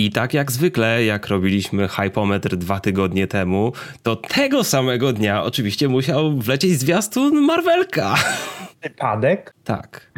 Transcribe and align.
I 0.00 0.10
tak 0.10 0.34
jak 0.34 0.52
zwykle, 0.52 1.04
jak 1.04 1.28
robiliśmy 1.28 1.88
hypometr 1.88 2.56
dwa 2.56 2.80
tygodnie 2.80 3.26
temu, 3.26 3.72
to 4.02 4.16
tego 4.16 4.64
samego 4.64 5.12
dnia 5.12 5.44
oczywiście 5.44 5.88
musiał 5.88 6.38
wlecieć 6.38 6.70
zwiastun 6.70 7.40
Marvelka. 7.40 8.14
Wypadek? 8.82 9.54
Tak. 9.64 10.12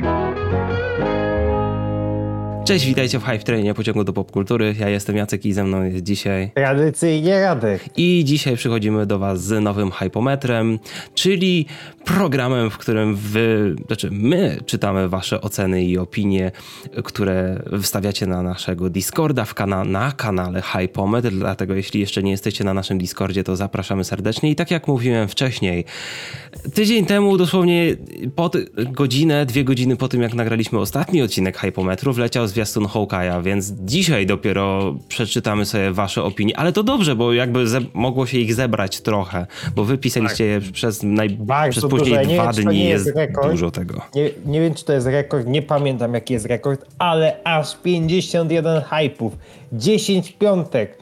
Cześć, 2.64 2.86
witajcie 2.86 3.18
w 3.18 3.24
Hype 3.24 3.38
Trainie 3.38 3.74
pociągu 3.74 4.04
do 4.04 4.12
popkultury. 4.12 4.74
Ja 4.78 4.88
jestem 4.88 5.16
Jacek 5.16 5.46
i 5.46 5.52
ze 5.52 5.64
mną 5.64 5.82
jest 5.82 6.02
dzisiaj. 6.02 6.50
Tradycyjnie 6.54 7.40
Radek. 7.40 7.84
I 7.96 8.24
dzisiaj 8.24 8.56
przychodzimy 8.56 9.06
do 9.06 9.18
Was 9.18 9.44
z 9.44 9.62
nowym 9.62 9.90
hypometrem, 9.90 10.78
czyli 11.14 11.66
programem, 12.04 12.70
w 12.70 12.78
którym 12.78 13.16
wy, 13.16 13.76
znaczy 13.86 14.08
my 14.12 14.60
czytamy 14.66 15.08
Wasze 15.08 15.40
oceny 15.40 15.84
i 15.84 15.98
opinie, 15.98 16.52
które 17.04 17.62
wstawiacie 17.82 18.26
na 18.26 18.42
naszego 18.42 18.90
Discorda 18.90 19.44
w 19.44 19.54
kana 19.54 19.84
na 19.84 20.12
kanale 20.12 20.62
Hypometr. 20.62 21.30
Dlatego, 21.30 21.74
jeśli 21.74 22.00
jeszcze 22.00 22.22
nie 22.22 22.30
jesteście 22.30 22.64
na 22.64 22.74
naszym 22.74 22.98
Discordzie, 22.98 23.44
to 23.44 23.56
zapraszamy 23.56 24.04
serdecznie. 24.04 24.50
I 24.50 24.56
tak 24.56 24.70
jak 24.70 24.88
mówiłem 24.88 25.28
wcześniej, 25.28 25.84
tydzień 26.74 27.06
temu, 27.06 27.36
dosłownie 27.36 27.96
pod 28.36 28.56
godzinę, 28.92 29.46
dwie 29.46 29.64
godziny 29.64 29.96
po 29.96 30.08
tym, 30.08 30.22
jak 30.22 30.34
nagraliśmy 30.34 30.78
ostatni 30.78 31.22
odcinek 31.22 31.58
Hypometru, 31.58 32.12
wleciał 32.12 32.46
zwiastun 32.46 32.84
Hawkeye'a, 32.84 33.42
więc 33.42 33.72
dzisiaj 33.80 34.26
dopiero 34.26 34.96
przeczytamy 35.08 35.64
sobie 35.64 35.92
wasze 35.92 36.22
opinie, 36.22 36.56
ale 36.56 36.72
to 36.72 36.82
dobrze, 36.82 37.16
bo 37.16 37.32
jakby 37.32 37.64
mogło 37.94 38.26
się 38.26 38.38
ich 38.38 38.54
zebrać 38.54 39.00
trochę, 39.00 39.46
bo 39.76 39.84
wy 39.84 39.98
pisaliście 39.98 40.44
je 40.44 40.60
przez, 40.60 41.02
naj... 41.02 41.38
Przez 41.70 41.84
później 41.98 42.26
dużo. 42.26 42.42
Dwa 42.42 42.52
wiem, 42.52 42.64
dni, 42.64 42.84
jest 42.84 43.06
jest 43.06 43.32
dużo 43.50 43.70
tego. 43.70 44.00
Nie, 44.14 44.30
nie 44.46 44.60
wiem, 44.60 44.74
czy 44.74 44.84
to 44.84 44.92
jest 44.92 45.06
rekord, 45.06 45.46
nie 45.46 45.62
pamiętam 45.62 46.14
jaki 46.14 46.34
jest 46.34 46.46
rekord, 46.46 46.86
ale 46.98 47.44
aż 47.44 47.76
51 47.76 48.82
hypów, 48.82 49.36
10 49.72 50.32
piątek, 50.32 50.98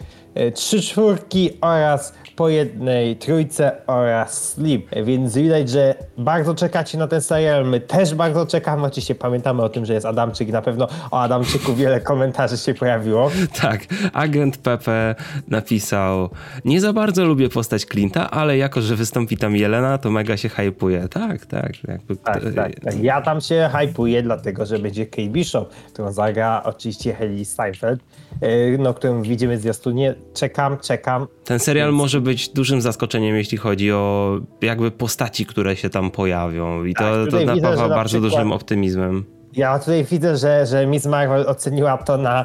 3 0.55 0.83
czwórki 0.83 1.51
oraz 1.61 2.15
po 2.41 2.49
jednej 2.49 3.17
trójce 3.17 3.73
oraz 3.87 4.53
sleep. 4.53 4.83
Więc 5.05 5.35
widać, 5.35 5.69
że 5.71 5.95
bardzo 6.19 6.55
czekacie 6.55 6.99
na 6.99 7.07
ten 7.07 7.21
serial. 7.21 7.67
My 7.67 7.81
też 7.81 8.15
bardzo 8.15 8.47
czekamy. 8.47 8.87
Oczywiście 8.87 9.15
pamiętamy 9.15 9.63
o 9.63 9.69
tym, 9.69 9.87
że 9.87 9.95
jest 9.95 10.07
Adamczyk 10.07 10.49
i 10.49 10.53
na 10.53 10.63
pewno 10.63 10.89
o 11.11 11.21
Adamczyku 11.21 11.75
wiele 11.75 12.01
komentarzy 12.01 12.57
się 12.59 12.75
pojawiło. 12.75 13.31
Tak, 13.63 13.81
agent 14.13 14.57
Pepe 14.57 15.15
napisał, 15.49 16.31
nie 16.65 16.81
za 16.81 16.93
bardzo 16.93 17.25
lubię 17.25 17.49
postać 17.49 17.87
Clint'a, 17.87 18.27
ale 18.31 18.57
jako, 18.57 18.83
że 18.83 18.97
wystąpi 18.97 19.37
tam 19.37 19.57
Jelena, 19.57 19.99
to 19.99 20.11
mega 20.11 20.37
się 20.37 20.49
hypuje. 20.49 21.09
Tak, 21.09 21.47
tak. 21.47 21.85
Jakby, 21.89 22.17
Tak, 22.17 22.43
tak, 22.55 22.81
tak. 22.81 23.03
Ja 23.03 23.23
tam 23.23 23.41
się 23.41 23.71
hypuję, 23.73 24.23
dlatego 24.23 24.67
że 24.67 24.79
będzie 24.79 25.07
Kate 25.07 25.29
Bishop, 25.29 25.71
którą 25.93 26.13
zagra 26.13 26.63
oczywiście 26.65 27.15
Haley 27.15 27.45
Steinfeld, 27.45 28.01
yy, 28.43 28.79
no, 28.79 28.95
którą 28.95 29.23
widzimy 29.23 29.57
w 29.57 29.61
zwiastunie. 29.61 30.15
Czekam, 30.35 30.79
czekam. 30.79 31.27
Ten 31.45 31.59
serial 31.59 31.93
może 31.93 32.21
być 32.21 32.30
dużym 32.55 32.81
zaskoczeniem, 32.81 33.37
jeśli 33.37 33.59
chodzi 33.59 33.93
o 33.93 34.39
jakby 34.63 34.91
postaci, 34.91 35.47
które 35.47 35.77
się 35.77 35.91
tam 35.91 36.11
pojawią 36.11 36.85
i 36.85 36.95
to, 36.95 37.01
Tak, 37.01 37.31
to 37.31 37.39
widzę, 37.39 37.55
napawa 37.63 37.89
na 37.89 37.95
bardzo 37.95 38.19
przykład- 38.19 38.33
dużym 38.33 38.53
optymizmem. 38.53 39.25
Ja 39.57 39.79
tutaj 39.79 40.05
widzę, 40.05 40.37
że, 40.37 40.67
że 40.67 40.87
Miss 40.87 41.07
Marvel 41.07 41.45
oceniła 41.49 41.99
to 41.99 42.17
na 42.17 42.45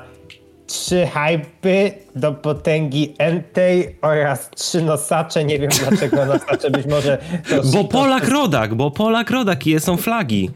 trzy 0.68 1.08
hypy 1.14 1.92
do 2.16 2.32
potęgi 2.34 3.14
entej 3.18 3.96
oraz 4.02 4.50
trzy 4.56 4.82
nosacze. 4.82 5.44
Nie 5.46 5.60
wiem 5.60 5.70
dlaczego 5.90 6.26
nosacze, 6.26 6.72
być 6.72 6.86
może... 6.86 7.18
Bo 7.74 7.84
Polak 7.84 8.28
Rodak, 8.28 8.76
bo 8.76 8.92
Polak 8.92 9.32
Rodak 9.32 9.68
i 9.68 9.80
są 9.80 9.98
flagi. 9.98 10.50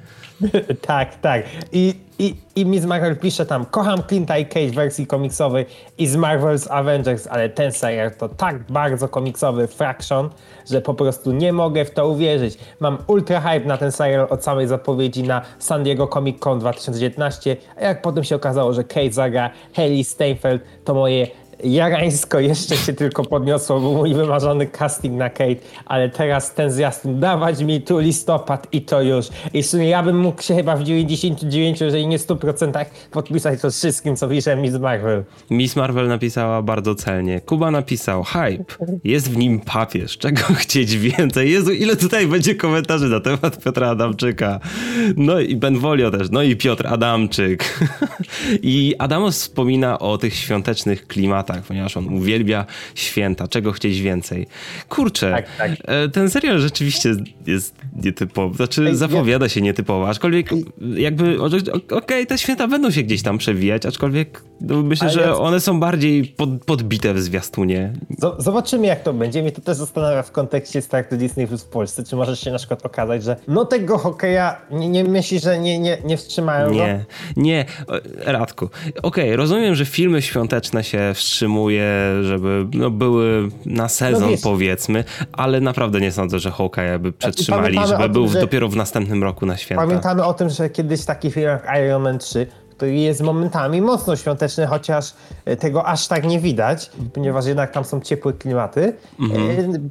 tak, 0.88 1.16
tak. 1.22 1.44
I, 1.72 1.94
i, 2.20 2.36
I 2.56 2.66
Miss 2.66 2.86
Marvel 2.86 3.16
pisze 3.16 3.46
tam, 3.46 3.66
kocham 3.66 4.00
Clint'a 4.00 4.40
i 4.40 4.46
Cage 4.46 4.72
w 4.72 4.76
wersji 4.76 5.08
komiksowej 5.08 5.66
i 5.98 6.08
z 6.08 6.16
Marvel's 6.16 6.68
Avengers, 6.70 7.28
ale 7.28 7.50
ten 7.50 7.72
serial 7.72 8.12
to 8.12 8.30
tak 8.30 8.60
bardzo 8.72 9.08
komiksowy 9.08 9.68
Fraction, 9.68 10.30
że 10.72 10.82
po 10.82 10.94
prostu 10.94 11.32
nie 11.32 11.54
mogę 11.54 11.86
w 11.86 11.92
to 11.92 12.10
uwierzyć. 12.10 12.58
Mam 12.80 12.98
ultra 13.08 13.42
hype 13.42 13.66
na 13.66 13.78
ten 13.78 13.92
serial 13.92 14.28
od 14.30 14.44
samej 14.44 14.68
zapowiedzi 14.68 15.24
na 15.24 15.42
San 15.60 15.84
Diego 15.84 16.08
Comic 16.08 16.40
Con 16.40 16.60
2019, 16.60 17.58
a 17.78 17.82
jak 17.82 18.02
potem 18.02 18.24
się 18.24 18.36
okazało, 18.36 18.74
że 18.74 18.84
Cage 18.84 19.12
zagra 19.12 19.50
Haley 19.76 20.04
Steinfeld, 20.04 20.62
to 20.86 20.94
moje 20.94 21.28
jarańsko 21.64 22.40
jeszcze 22.40 22.78
się 22.78 22.94
tylko 22.94 23.24
podniosło, 23.24 23.80
był 23.80 23.94
mój 23.94 24.14
wymarzony 24.14 24.68
casting 24.68 25.16
na 25.16 25.30
Kate, 25.30 25.56
ale 25.86 26.10
teraz 26.10 26.54
ten 26.54 26.72
zwiastun, 26.72 27.20
dawać 27.20 27.64
mi 27.64 27.82
tu 27.82 28.00
listopad 28.00 28.68
i 28.72 28.82
to 28.82 29.02
już. 29.02 29.28
I 29.54 29.64
w 29.64 29.68
sumie 29.68 29.90
ja 29.90 30.04
bym 30.04 30.20
mógł 30.20 30.42
się 30.42 30.56
chyba 30.56 30.76
w 30.76 30.84
99, 30.84 31.82
jeżeli 31.82 32.08
nie 32.08 32.20
100% 32.20 32.86
podpisać 33.12 33.62
to 33.62 33.72
wszystkim, 33.72 34.16
co 34.16 34.28
pisze 34.28 34.56
Miss 34.56 34.80
Marvel. 34.80 35.24
Miss 35.50 35.76
Marvel 35.76 36.08
napisała 36.08 36.62
bardzo 36.62 36.96
celnie. 36.96 37.42
Kuba 37.42 37.72
napisał, 37.72 38.24
hype, 38.24 38.66
jest 39.04 39.32
w 39.32 39.38
nim 39.38 39.60
papież, 39.60 40.18
czego 40.18 40.42
chcieć 40.62 40.98
więcej? 40.98 41.52
Jezu, 41.52 41.72
ile 41.72 41.96
tutaj 41.96 42.28
będzie 42.28 42.56
komentarzy 42.56 43.10
na 43.10 43.20
temat 43.20 43.64
Piotra 43.64 43.90
Adamczyka. 43.90 44.60
No 45.18 45.40
i 45.40 45.56
Benvolio 45.56 46.12
też, 46.12 46.30
no 46.32 46.44
i 46.44 46.56
Piotr 46.56 46.88
Adamczyk. 46.88 47.80
I 48.62 48.96
Adamos 49.00 49.42
wspomina 49.42 50.00
o 50.00 50.18
tych 50.18 50.36
świątecznych 50.36 51.08
klimatach, 51.08 51.49
ponieważ 51.68 51.98
on 51.98 52.14
uwielbia 52.14 52.66
święta, 52.96 53.48
czego 53.48 53.72
chcieć 53.72 54.02
więcej. 54.02 54.48
Kurczę, 54.90 55.32
Tak, 55.32 55.46
tak. 55.58 55.72
e, 55.86 56.10
ten 56.10 56.30
serial 56.30 56.60
rzeczywiście 56.60 57.16
jest 57.48 57.76
nietypowy, 58.04 58.56
znaczy 58.56 58.96
zapowiada 58.96 59.50
się 59.50 59.62
nietypowo, 59.62 60.10
aczkolwiek 60.10 60.50
jakby, 60.96 61.38
okej, 61.92 62.28
te 62.28 62.38
święta 62.38 62.68
będą 62.68 62.92
się 62.92 63.04
gdzieś 63.04 63.22
tam 63.22 63.38
przewijać, 63.38 63.86
aczkolwiek 63.86 64.44
no, 64.62 64.84
myślę, 64.84 65.08
Ale 65.08 65.14
że 65.14 65.36
one 65.38 65.60
są 65.60 65.80
bardziej 65.80 66.26
pod, 66.26 66.50
podbite 66.66 67.14
w 67.14 67.22
zwiastunie. 67.22 67.94
Zobaczymy 68.38 68.88
jak 68.88 69.04
to 69.04 69.14
będzie. 69.14 69.42
Mnie 69.42 69.52
to 69.52 69.62
też 69.62 69.78
zastanawia 69.78 70.24
w 70.24 70.32
kontekście 70.32 70.82
startu 70.82 71.18
Disney 71.18 71.48
Plus 71.48 71.64
w 71.64 71.70
Polsce. 71.70 72.04
Czy 72.04 72.16
może 72.16 72.38
się 72.38 72.52
na 72.52 72.58
przykład 72.58 72.86
okazać, 72.86 73.24
że 73.24 73.36
no 73.48 73.66
tego 73.66 73.98
hokeja 73.98 74.62
nie, 74.72 74.90
nie 74.90 75.04
myślisz, 75.04 75.44
że 75.44 75.60
nie, 75.60 75.80
nie, 75.80 75.98
nie 76.06 76.18
wstrzymają 76.18 76.68
go? 76.68 76.74
Nie, 76.74 77.06
nie, 77.38 77.66
o, 77.88 77.94
Radku. 78.26 78.70
Okej, 79.04 79.36
rozumiem, 79.36 79.76
że 79.76 79.86
filmy 79.86 80.22
świąteczne 80.22 80.84
się 80.84 81.12
wstrzymuje, 81.44 81.92
żeby 82.24 82.66
no, 82.74 82.90
były 82.90 83.50
na 83.66 83.90
sezon 83.90 84.22
No 84.22 84.28
wiesz- 84.28 84.42
powiedzmy, 84.42 85.04
ale 85.32 85.60
naprawdę 85.62 86.02
nie 86.02 86.12
sądzę, 86.12 86.40
że 86.40 86.52
Hawkeye 86.52 87.00
by 87.00 87.12
przetrzymali, 87.12 87.64
pamiętamy 87.64 87.86
o 87.86 87.88
żeby 87.88 88.04
tym, 88.04 88.14
był 88.14 88.28
że- 88.28 88.40
dopiero 88.42 88.70
w 88.70 88.76
następnym 88.76 89.24
roku 89.24 89.46
na 89.46 89.58
święta. 89.58 89.84
Pamiętamy 89.86 90.24
o 90.26 90.34
tym, 90.34 90.50
że 90.50 90.70
kiedyś 90.70 91.06
taki 91.06 91.32
film 91.32 91.46
jak 91.46 91.68
Iron 91.86 92.02
Man 92.04 92.20
3, 92.20 92.48
który 92.72 92.96
jest 92.96 93.22
momentami 93.22 93.82
mocno 93.82 94.16
świąteczny, 94.16 94.68
chociaż 94.68 95.14
e, 95.46 95.56
tego 95.56 95.86
aż 95.86 96.08
tak 96.08 96.24
nie 96.28 96.40
widać, 96.40 96.92
ponieważ 97.14 97.46
jednak 97.46 97.72
tam 97.72 97.84
są 97.84 98.02
ciepłe 98.02 98.34
klimaty. 98.34 98.94
E, 99.20 99.26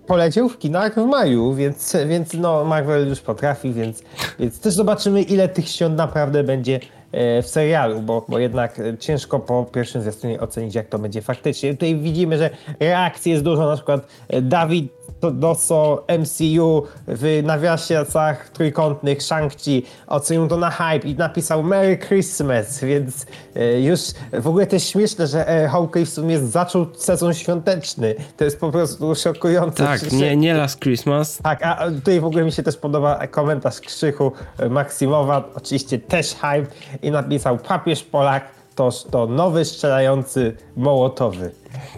Poleciał 0.06 0.48
w 0.48 0.58
kinach 0.58 0.94
w 0.94 1.06
maju, 1.06 1.54
więc, 1.54 1.97
więc 2.08 2.34
no 2.34 2.64
Marvel 2.64 3.08
już 3.08 3.20
potrafi, 3.20 3.72
więc, 3.72 4.03
więc 4.41 4.60
też 4.60 4.75
zobaczymy 4.75 5.22
ile 5.22 5.48
tych 5.48 5.69
świąt 5.69 5.97
naprawdę 5.97 6.44
będzie 6.44 6.81
w 7.12 7.46
serialu, 7.46 8.00
bo, 8.00 8.24
bo 8.28 8.38
jednak 8.38 8.78
e, 8.78 8.98
ciężko 8.98 9.38
po 9.38 9.64
pierwszym 9.64 10.02
zwiastunie 10.02 10.41
ocenić 10.41 10.74
jak 10.74 10.88
to 10.88 10.98
będzie 10.98 11.22
faktycznie. 11.22 11.72
Tutaj 11.72 11.96
widzimy, 11.96 12.38
że 12.38 12.50
reakcji 12.80 13.32
jest 13.32 13.44
dużo, 13.44 13.66
na 13.66 13.76
przykład 13.76 14.06
e, 14.28 14.42
Dawid 14.42 14.98
DOSO 15.20 16.04
MCU 16.19 16.82
w 17.08 17.41
nawiasach 17.44 18.48
trójkątnych 18.48 19.19
Shang-Chi 19.19 19.82
ocenił 20.06 20.48
to 20.48 20.56
na 20.56 20.70
hype 20.70 21.08
i 21.08 21.14
napisał 21.14 21.62
Merry 21.62 21.98
Christmas, 21.98 22.84
więc 22.84 23.26
e, 23.56 23.80
już 23.80 24.00
w 24.32 24.48
ogóle 24.48 24.66
też 24.66 24.84
śmieszne, 24.84 25.26
że 25.26 25.48
e, 25.48 25.69
Hawkeye 25.69 26.06
w 26.06 26.08
sumie 26.08 26.38
zaczął 26.38 26.86
sezon 26.94 27.34
świąteczny. 27.34 28.14
To 28.36 28.44
jest 28.44 28.60
po 28.60 28.72
prostu 28.72 29.14
szokujące. 29.14 29.84
Tak, 29.84 30.12
nie, 30.12 30.36
nie 30.36 30.54
Last 30.54 30.80
Christmas, 30.80 31.38
tak, 31.42 31.60
a 31.62 31.90
tutaj 31.90 32.20
w 32.20 32.25
ogóle 32.25 32.44
mi 32.44 32.52
się 32.52 32.62
też 32.62 32.76
podoba 32.76 33.26
komentarz 33.26 33.80
Krzychu 33.80 34.32
e, 34.58 34.69
Maksimowa, 34.69 35.44
oczywiście 35.54 35.98
też 35.98 36.34
hype 36.34 36.66
i 37.03 37.10
napisał 37.10 37.59
papież 37.59 38.04
Polak 38.04 38.44
to, 38.75 38.91
to 39.10 39.26
nowy 39.26 39.64
strzelający 39.64 40.56
mołotowy, 40.76 41.50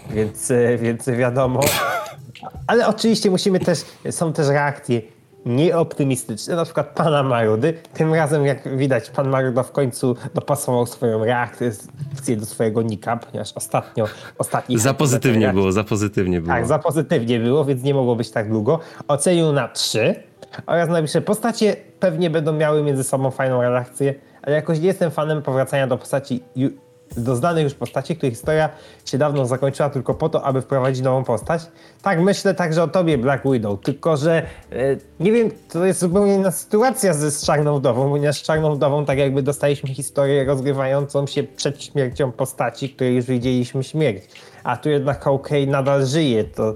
więc, 0.09 0.51
e, 0.51 0.77
więc 0.77 1.09
wiadomo. 1.09 1.59
Ale 2.67 2.87
oczywiście 2.87 3.31
musimy 3.31 3.59
też, 3.59 3.79
są 4.11 4.33
też 4.33 4.47
reakcje 4.47 5.01
nieoptymistyczne, 5.45 6.55
na 6.55 6.65
przykład 6.65 6.87
pana 6.87 7.23
Marudy. 7.23 7.73
Tym 7.93 8.13
razem, 8.13 8.45
jak 8.45 8.77
widać, 8.77 9.09
pan 9.09 9.29
Maruda 9.29 9.63
w 9.63 9.71
końcu 9.71 10.15
dopasował 10.33 10.85
swoją 10.85 11.25
reakcję 11.25 11.71
do 12.37 12.45
swojego 12.45 12.81
nika, 12.81 13.17
ponieważ 13.17 13.53
ostatnio, 13.53 14.05
ostatni 14.37 14.79
za 14.79 14.93
pozytywnie 14.93 15.53
było, 15.53 15.71
za 15.71 15.83
pozytywnie 15.83 16.41
było. 16.41 16.53
tak, 16.53 16.67
za 16.67 16.79
pozytywnie 16.79 17.39
było, 17.39 17.65
więc 17.65 17.83
nie 17.83 17.93
mogło 17.93 18.15
być 18.15 18.31
tak 18.31 18.49
długo. 18.49 18.79
Ocenił 19.07 19.51
na 19.51 19.67
3 19.67 20.15
oraz 20.65 20.89
napisze, 20.89 21.21
postacie 21.21 21.75
pewnie 21.99 22.29
będą 22.29 22.53
miały 22.53 22.83
między 22.83 23.03
sobą 23.03 23.31
fajną 23.31 23.61
relację, 23.61 24.15
ale 24.41 24.55
jakoś 24.55 24.79
nie 24.79 24.87
jestem 24.87 25.11
fanem 25.11 25.41
powracania 25.41 25.87
do 25.87 25.97
postaci 25.97 26.43
do 27.17 27.35
znanych 27.35 27.63
już 27.63 27.73
postaci, 27.73 28.15
których 28.15 28.33
historia 28.33 28.69
się 29.05 29.17
dawno 29.17 29.45
zakończyła 29.45 29.89
tylko 29.89 30.13
po 30.13 30.29
to, 30.29 30.43
aby 30.43 30.61
wprowadzić 30.61 31.03
nową 31.03 31.23
postać. 31.23 31.61
Tak 32.01 32.21
myślę 32.21 32.53
także 32.53 32.83
o 32.83 32.87
tobie, 32.87 33.17
Black 33.17 33.43
Widow, 33.51 33.81
tylko 33.81 34.17
że 34.17 34.37
e, 34.71 34.97
nie 35.19 35.31
wiem, 35.31 35.51
to 35.69 35.85
jest 35.85 35.99
zupełnie 35.99 36.35
inna 36.35 36.51
sytuacja 36.51 37.13
ze 37.13 37.31
z 37.31 37.45
Czarną 37.45 37.79
Wdową, 37.79 38.09
ponieważ 38.09 38.37
z 38.37 38.41
Czarną 38.41 38.75
Wdową 38.75 39.05
tak 39.05 39.17
jakby 39.17 39.43
dostaliśmy 39.43 39.89
historię 39.89 40.45
rozgrywającą 40.45 41.27
się 41.27 41.43
przed 41.43 41.83
śmiercią 41.83 42.31
postaci, 42.31 42.89
której 42.89 43.15
już 43.15 43.25
widzieliśmy 43.25 43.83
śmierć 43.83 44.23
a 44.63 44.77
tu 44.77 44.89
jednak 44.89 45.23
Hawkeye 45.23 45.67
nadal 45.67 46.05
żyje, 46.05 46.43
to 46.43 46.75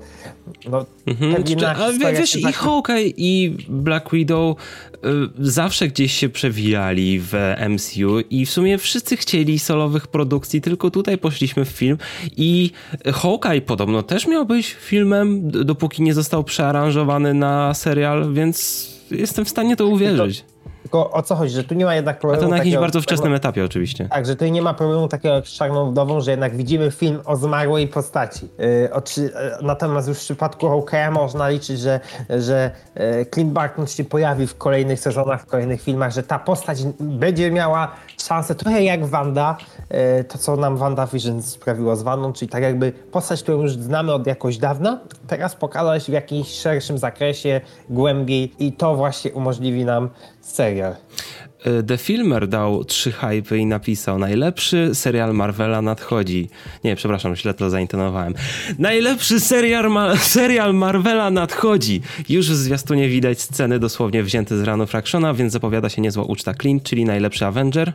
no, 0.70 0.86
mhm. 1.08 1.44
Czy, 1.44 1.68
a 1.68 1.92
wiesz, 2.14 2.36
i 2.36 2.44
Hawkeye 2.44 3.14
i 3.18 3.58
Black 3.70 4.12
Widow 4.12 4.58
y, 4.58 5.00
zawsze 5.40 5.88
gdzieś 5.88 6.14
się 6.14 6.30
przewijali 6.30 7.20
w 7.20 7.34
MCU 7.70 8.20
i 8.30 8.46
w 8.46 8.52
sumie 8.52 8.78
wszyscy 8.78 9.18
chcieli 9.18 9.60
solowych 9.60 10.08
produkcji, 10.08 10.62
tylko 10.62 10.92
tutaj 10.92 11.18
poszliśmy 11.18 11.66
w 11.66 11.70
film 11.70 11.98
i 12.38 12.72
Hawkeye 13.14 13.62
podobno 13.62 14.04
też 14.04 14.28
miał 14.28 14.46
być 14.46 14.74
filmem, 14.74 15.52
dopóki 15.52 16.04
nie 16.04 16.14
został 16.14 16.44
przearanżowany 16.44 17.34
na 17.34 17.74
serial, 17.74 18.34
więc 18.34 18.90
jestem 19.12 19.46
w 19.46 19.50
stanie 19.50 19.76
to 19.76 19.88
uwierzyć. 19.88 20.46
Tylko 20.86 21.12
o 21.12 21.22
co 21.22 21.36
chodzi, 21.36 21.54
że 21.54 21.64
tu 21.64 21.76
nie 21.76 21.86
ma 21.86 21.96
jednak 21.96 22.20
problemu. 22.20 22.44
A 22.44 22.46
to 22.46 22.52
na 22.52 22.58
jakimś 22.58 22.76
bardzo 22.76 23.02
wczesnym 23.02 23.34
etapie 23.34 23.66
oczywiście. 23.66 24.08
Tak, 24.10 24.26
że 24.26 24.36
tu 24.36 24.46
nie 24.46 24.62
ma 24.62 24.74
problemu 24.74 25.08
takiego 25.08 25.36
jak 25.36 25.48
z 25.48 25.52
Czarną 25.52 25.92
Wdową, 25.92 26.22
że 26.22 26.32
jednak 26.32 26.58
widzimy 26.58 26.92
film 26.92 27.22
o 27.26 27.36
zmarłej 27.36 27.88
postaci. 27.88 28.50
Yy, 28.58 28.94
oczy, 28.94 29.34
natomiast 29.62 30.08
już 30.08 30.18
w 30.18 30.22
przypadku 30.22 30.68
Hawkeye'a 30.68 31.12
można 31.12 31.50
liczyć, 31.50 31.80
że, 31.80 32.00
że 32.30 32.72
yy, 32.96 33.26
Clint 33.34 33.52
Barton 33.52 33.88
się 33.88 34.04
pojawi 34.04 34.48
w 34.48 34.58
kolejnych 34.58 35.00
sezonach, 35.00 35.42
w 35.42 35.46
kolejnych 35.46 35.82
filmach, 35.82 36.12
że 36.12 36.24
ta 36.24 36.40
postać 36.40 36.84
będzie 37.00 37.52
miała 37.52 37.92
szansę, 38.24 38.56
trochę 38.56 38.84
jak 38.84 39.06
Wanda, 39.06 39.58
yy, 39.92 40.24
to 40.24 40.38
co 40.38 40.56
nam 40.56 40.78
Wanda 40.78 41.08
Vision 41.08 41.42
sprawiło 41.42 41.96
z 41.96 42.04
Wandą, 42.04 42.34
czyli 42.34 42.50
tak 42.50 42.64
jakby 42.64 42.92
postać, 42.92 43.44
którą 43.44 43.62
już 43.62 43.72
znamy 43.72 44.14
od 44.14 44.28
jakoś 44.28 44.58
dawna, 44.58 45.00
teraz 45.28 45.56
pokazać 45.56 46.04
w 46.04 46.10
jakimś 46.14 46.48
szerszym 46.48 46.98
zakresie, 46.98 47.62
głębiej 47.90 48.54
i 48.60 48.74
to 48.74 48.96
właśnie 48.96 49.32
umożliwi 49.32 49.86
nam 49.86 50.10
serial. 50.48 50.96
E, 51.66 51.84
The 51.84 51.98
Filmer 51.98 52.48
dał 52.48 52.84
trzy 52.84 53.12
hypy 53.12 53.58
i 53.58 53.66
napisał 53.66 54.20
najlepszy 54.20 54.96
serial 54.96 55.34
Marvela 55.34 55.82
nadchodzi. 55.82 56.50
Nie, 56.84 56.96
przepraszam, 56.96 57.36
źle 57.36 57.54
to 57.54 57.70
zaintonowałem. 57.70 58.34
Najlepszy 58.80 59.40
serial, 59.40 59.92
ma 59.92 60.16
serial 60.18 60.74
Marvela 60.74 61.30
nadchodzi. 61.30 62.02
Już 62.30 62.52
w 62.52 62.56
zwiastunie 62.56 63.10
widać 63.10 63.42
sceny 63.42 63.80
dosłownie 63.80 64.24
wzięte 64.24 64.58
z 64.58 64.64
ranu 64.64 64.88
Fractiona, 64.88 65.34
więc 65.34 65.54
zapowiada 65.54 65.90
się 65.90 66.02
niezła 66.02 66.24
uczta 66.24 66.54
Clint, 66.54 66.84
czyli 66.84 67.06
najlepszy 67.06 67.46
Avenger 67.46 67.94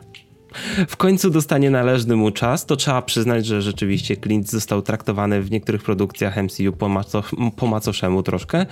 w 0.87 0.97
końcu 0.97 1.29
dostanie 1.29 1.69
należny 1.69 2.15
mu 2.15 2.31
czas, 2.31 2.65
to 2.65 2.75
trzeba 2.75 3.01
przyznać, 3.01 3.45
że 3.45 3.61
rzeczywiście 3.61 4.17
Clint 4.17 4.49
został 4.49 4.81
traktowany 4.81 5.41
w 5.41 5.51
niektórych 5.51 5.83
produkcjach 5.83 6.37
MCU 6.43 6.73
po, 6.73 6.89
maco, 6.89 7.23
po 7.55 7.67
macoszemu 7.67 8.23
troszkę, 8.23 8.65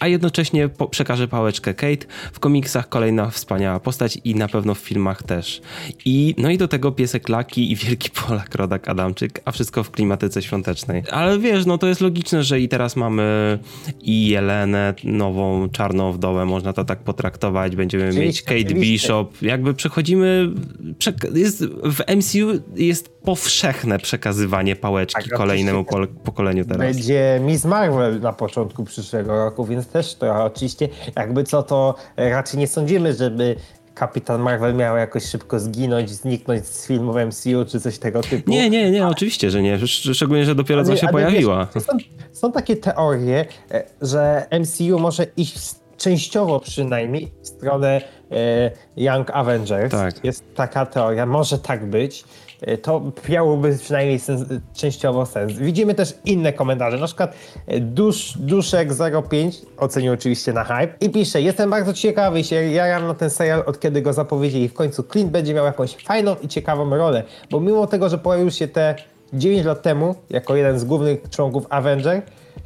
a 0.00 0.08
jednocześnie 0.08 0.68
po, 0.68 0.88
przekaże 0.88 1.28
pałeczkę 1.28 1.74
Kate. 1.74 2.06
W 2.32 2.40
komiksach 2.40 2.88
kolejna 2.88 3.30
wspaniała 3.30 3.80
postać 3.80 4.18
i 4.24 4.34
na 4.34 4.48
pewno 4.48 4.74
w 4.74 4.78
filmach 4.78 5.22
też. 5.22 5.62
I 6.04 6.34
no 6.38 6.50
i 6.50 6.58
do 6.58 6.68
tego 6.68 6.92
piesek 6.92 7.28
Laki 7.28 7.72
i 7.72 7.76
wielki 7.76 8.10
Polak 8.10 8.54
Rodak 8.54 8.88
Adamczyk, 8.88 9.40
a 9.44 9.52
wszystko 9.52 9.84
w 9.84 9.90
klimatyce 9.90 10.42
świątecznej. 10.42 11.02
Ale 11.10 11.38
wiesz, 11.38 11.66
no 11.66 11.78
to 11.78 11.86
jest 11.86 12.00
logiczne, 12.00 12.42
że 12.42 12.60
i 12.60 12.68
teraz 12.68 12.96
mamy 12.96 13.58
i 14.02 14.28
Jelenę, 14.28 14.94
nową 15.04 15.68
czarną 15.68 16.12
wdołę, 16.12 16.46
można 16.46 16.72
to 16.72 16.84
tak 16.84 16.98
potraktować, 16.98 17.76
będziemy 17.76 18.12
mieć 18.12 18.42
Kate 18.42 18.74
Bishop, 18.74 19.42
jakby 19.42 19.74
przechodzimy, 19.74 20.50
prze 20.98 21.12
jest, 21.34 21.64
w 21.64 22.16
MCU 22.16 22.62
jest 22.74 23.08
powszechne 23.08 23.98
przekazywanie 23.98 24.76
pałeczki 24.76 25.30
tak, 25.30 25.38
kolejnemu 25.38 25.84
po, 25.84 26.06
pokoleniu 26.24 26.64
teraz. 26.64 26.78
Będzie 26.78 27.40
Miss 27.42 27.64
Marvel 27.64 28.20
na 28.20 28.32
początku 28.32 28.84
przyszłego 28.84 29.44
roku, 29.44 29.64
więc 29.64 29.86
też 29.86 30.14
to 30.14 30.44
oczywiście 30.44 30.88
jakby 31.16 31.44
co 31.44 31.62
to 31.62 31.94
raczej 32.16 32.60
nie 32.60 32.66
sądzimy, 32.66 33.14
żeby 33.14 33.56
Kapitan 33.94 34.40
Marvel 34.40 34.74
miał 34.74 34.96
jakoś 34.96 35.24
szybko 35.24 35.60
zginąć, 35.60 36.10
zniknąć 36.10 36.66
z 36.66 36.86
filmów 36.86 37.16
MCU 37.16 37.64
czy 37.68 37.80
coś 37.80 37.98
tego 37.98 38.22
typu. 38.22 38.50
Nie, 38.50 38.70
nie, 38.70 38.90
nie, 38.90 39.06
oczywiście, 39.06 39.50
że 39.50 39.62
nie. 39.62 39.78
Szczególnie, 39.86 40.44
że 40.44 40.54
dopiero 40.54 40.84
co 40.84 40.96
się 40.96 41.08
pojawiła. 41.08 41.68
Wiesz, 41.74 41.84
są, 41.84 41.92
są, 42.32 42.52
takie 42.52 42.76
teorie, 42.76 43.46
e, 43.70 43.84
że 44.02 44.46
MCU 44.60 44.98
może 44.98 45.26
iść 45.36 45.58
częściowo 45.96 46.60
przynajmniej 46.60 47.30
w 47.42 47.46
stronę 47.48 48.00
e, 48.30 48.70
Young 48.96 49.30
Avengers. 49.30 49.90
Tak. 49.90 50.24
Jest 50.24 50.54
taka 50.54 50.86
teoria, 50.86 51.26
może 51.26 51.58
tak 51.58 51.86
być. 51.86 52.24
E, 52.60 52.78
to 52.78 53.02
miałoby 53.28 53.78
przynajmniej 53.78 54.18
sens, 54.18 54.42
częściowo 54.74 55.26
sens. 55.26 55.52
Widzimy 55.52 55.94
też 55.94 56.14
inne 56.24 56.52
komentarze, 56.52 56.96
na 56.96 57.06
przykład 57.06 57.36
e, 57.66 57.80
Dusz, 57.80 58.38
Duszek05 58.38 59.52
ocenił 59.76 60.12
oczywiście 60.12 60.52
na 60.52 60.64
hype 60.64 60.94
i 61.00 61.10
pisze, 61.10 61.42
jestem 61.42 61.70
bardzo 61.70 61.92
ciekawy 61.92 62.40
i 62.40 62.44
się 62.44 62.56
jaram 62.56 63.06
na 63.06 63.14
ten 63.14 63.30
serial 63.30 63.62
od 63.66 63.80
kiedy 63.80 64.02
go 64.02 64.12
zapowiedzieli. 64.12 64.68
W 64.68 64.74
końcu 64.74 65.02
Clint 65.02 65.30
będzie 65.30 65.54
miał 65.54 65.64
jakąś 65.64 65.96
fajną 65.96 66.36
i 66.42 66.48
ciekawą 66.48 66.90
rolę, 66.90 67.22
bo 67.50 67.60
mimo 67.60 67.86
tego, 67.86 68.08
że 68.08 68.18
pojawił 68.18 68.50
się 68.50 68.68
te 68.68 68.94
9 69.32 69.66
lat 69.66 69.82
temu 69.82 70.14
jako 70.30 70.56
jeden 70.56 70.78
z 70.78 70.84
głównych 70.84 71.30
członków 71.30 71.66
Avenger, 71.70 72.22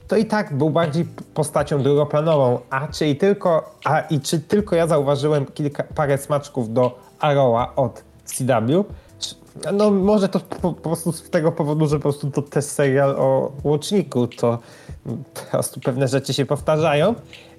to 0.08 0.16
i 0.16 0.24
tak 0.24 0.56
był 0.56 0.70
bardziej 0.70 1.04
postacią 1.34 1.82
drugoplanową. 1.82 2.58
A 2.70 2.88
czy 2.88 3.06
i 3.06 3.16
tylko, 3.16 3.74
a 3.84 4.00
i 4.00 4.20
czy 4.20 4.40
tylko 4.40 4.76
ja 4.76 4.86
zauważyłem 4.86 5.46
kilka, 5.46 5.82
parę 5.94 6.18
smaczków 6.18 6.72
do 6.72 6.98
Arrowa 7.20 7.72
od 7.76 8.04
CW? 8.24 8.84
No 9.72 9.90
może 9.90 10.28
to 10.28 10.40
po, 10.40 10.72
po, 10.72 10.72
prostu 10.72 11.12
z 11.12 11.30
tego 11.30 11.52
powodu, 11.52 11.86
że 11.86 11.96
po 11.96 12.02
prostu 12.02 12.30
to 12.30 12.42
też 12.42 12.64
serial 12.64 13.10
o 13.10 13.52
łączniku, 13.64 14.26
to 14.26 14.58
po 15.34 15.40
prostu 15.50 15.80
pewne 15.80 16.08
rzeczy 16.08 16.34
się 16.34 16.46
powtarzają. 16.46 17.14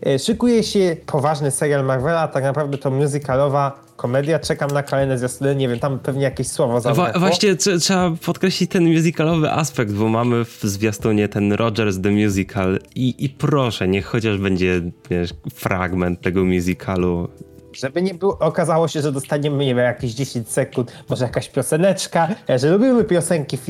E, 0.06 0.20
szykuje 0.20 0.64
się 0.64 0.98
poważny 1.06 1.52
serial 1.52 1.86
Marvela, 1.86 2.28
tak 2.28 2.44
naprawdę 2.44 2.78
to 2.78 2.92
musicalowa 2.92 3.84
komedia. 3.96 4.40
Czekam 4.40 4.72
na 4.72 4.84
kolejne 4.84 5.18
zwiastuny, 5.18 5.56
nie 5.56 5.68
wiem, 5.68 5.80
tam 5.80 6.00
pewnie 6.00 6.24
jakieś 6.24 6.48
słowo 6.48 6.82
zabrakło. 6.82 7.20
Właśnie 7.20 7.56
trzeba 7.56 8.12
podkreślić 8.26 8.72
ten 8.72 8.94
musicalowy 8.94 9.52
aspekt, 9.52 9.92
bo 9.92 10.10
mamy 10.10 10.46
w 10.46 10.60
zwiastunie 10.64 11.28
ten 11.28 11.54
Rogers 11.54 12.02
the 12.02 12.12
Musical 12.12 12.80
i, 12.96 13.26
i 13.26 13.30
proszę, 13.30 13.88
niech 13.88 14.06
chociaż 14.06 14.38
będzie 14.38 14.82
wiesz, 15.10 15.30
fragment 15.54 16.22
tego 16.22 16.46
musicalu 16.46 17.30
żeby 17.74 18.02
nie 18.02 18.14
było, 18.14 18.40
okazało 18.40 18.88
się, 18.88 19.02
że 19.02 19.12
dostaniemy, 19.12 19.66
nie 19.66 19.76
wiem, 19.76 19.86
jakieś 19.86 20.14
10 20.14 20.50
sekund, 20.50 20.92
może 21.10 21.26
jakaś 21.26 21.50
pioseneczka, 21.50 22.28
że 22.56 22.72
lubimy 22.72 23.04
piosenki 23.04 23.58
w, 23.58 23.64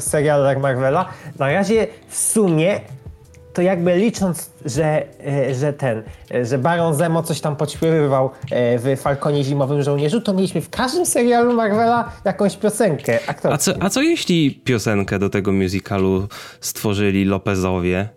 w 0.00 0.02
serialach 0.02 0.60
Marvela. 0.60 1.08
Na 1.38 1.52
razie 1.52 1.86
w 2.08 2.16
sumie 2.16 2.80
to 3.54 3.62
jakby 3.62 3.96
licząc, 3.96 4.50
że, 4.64 5.02
e, 5.26 5.54
że 5.54 5.72
ten, 5.72 6.02
e, 6.34 6.46
że 6.46 6.58
Baron 6.58 6.94
Zemo 6.94 7.22
coś 7.22 7.40
tam 7.40 7.56
podśpiewywał 7.56 8.30
e, 8.50 8.78
w 8.78 9.00
Falconie 9.00 9.44
Zimowym 9.44 9.82
Żołnierzu, 9.82 10.20
to 10.20 10.34
mieliśmy 10.34 10.60
w 10.60 10.70
każdym 10.70 11.06
serialu 11.06 11.54
Marvela 11.54 12.12
jakąś 12.24 12.56
piosenkę. 12.56 13.18
A 13.42 13.58
co, 13.58 13.72
a 13.80 13.90
co 13.90 14.02
jeśli 14.02 14.50
piosenkę 14.64 15.18
do 15.18 15.30
tego 15.30 15.52
musicalu 15.52 16.28
stworzyli 16.60 17.24
Lopezowie? 17.24 18.08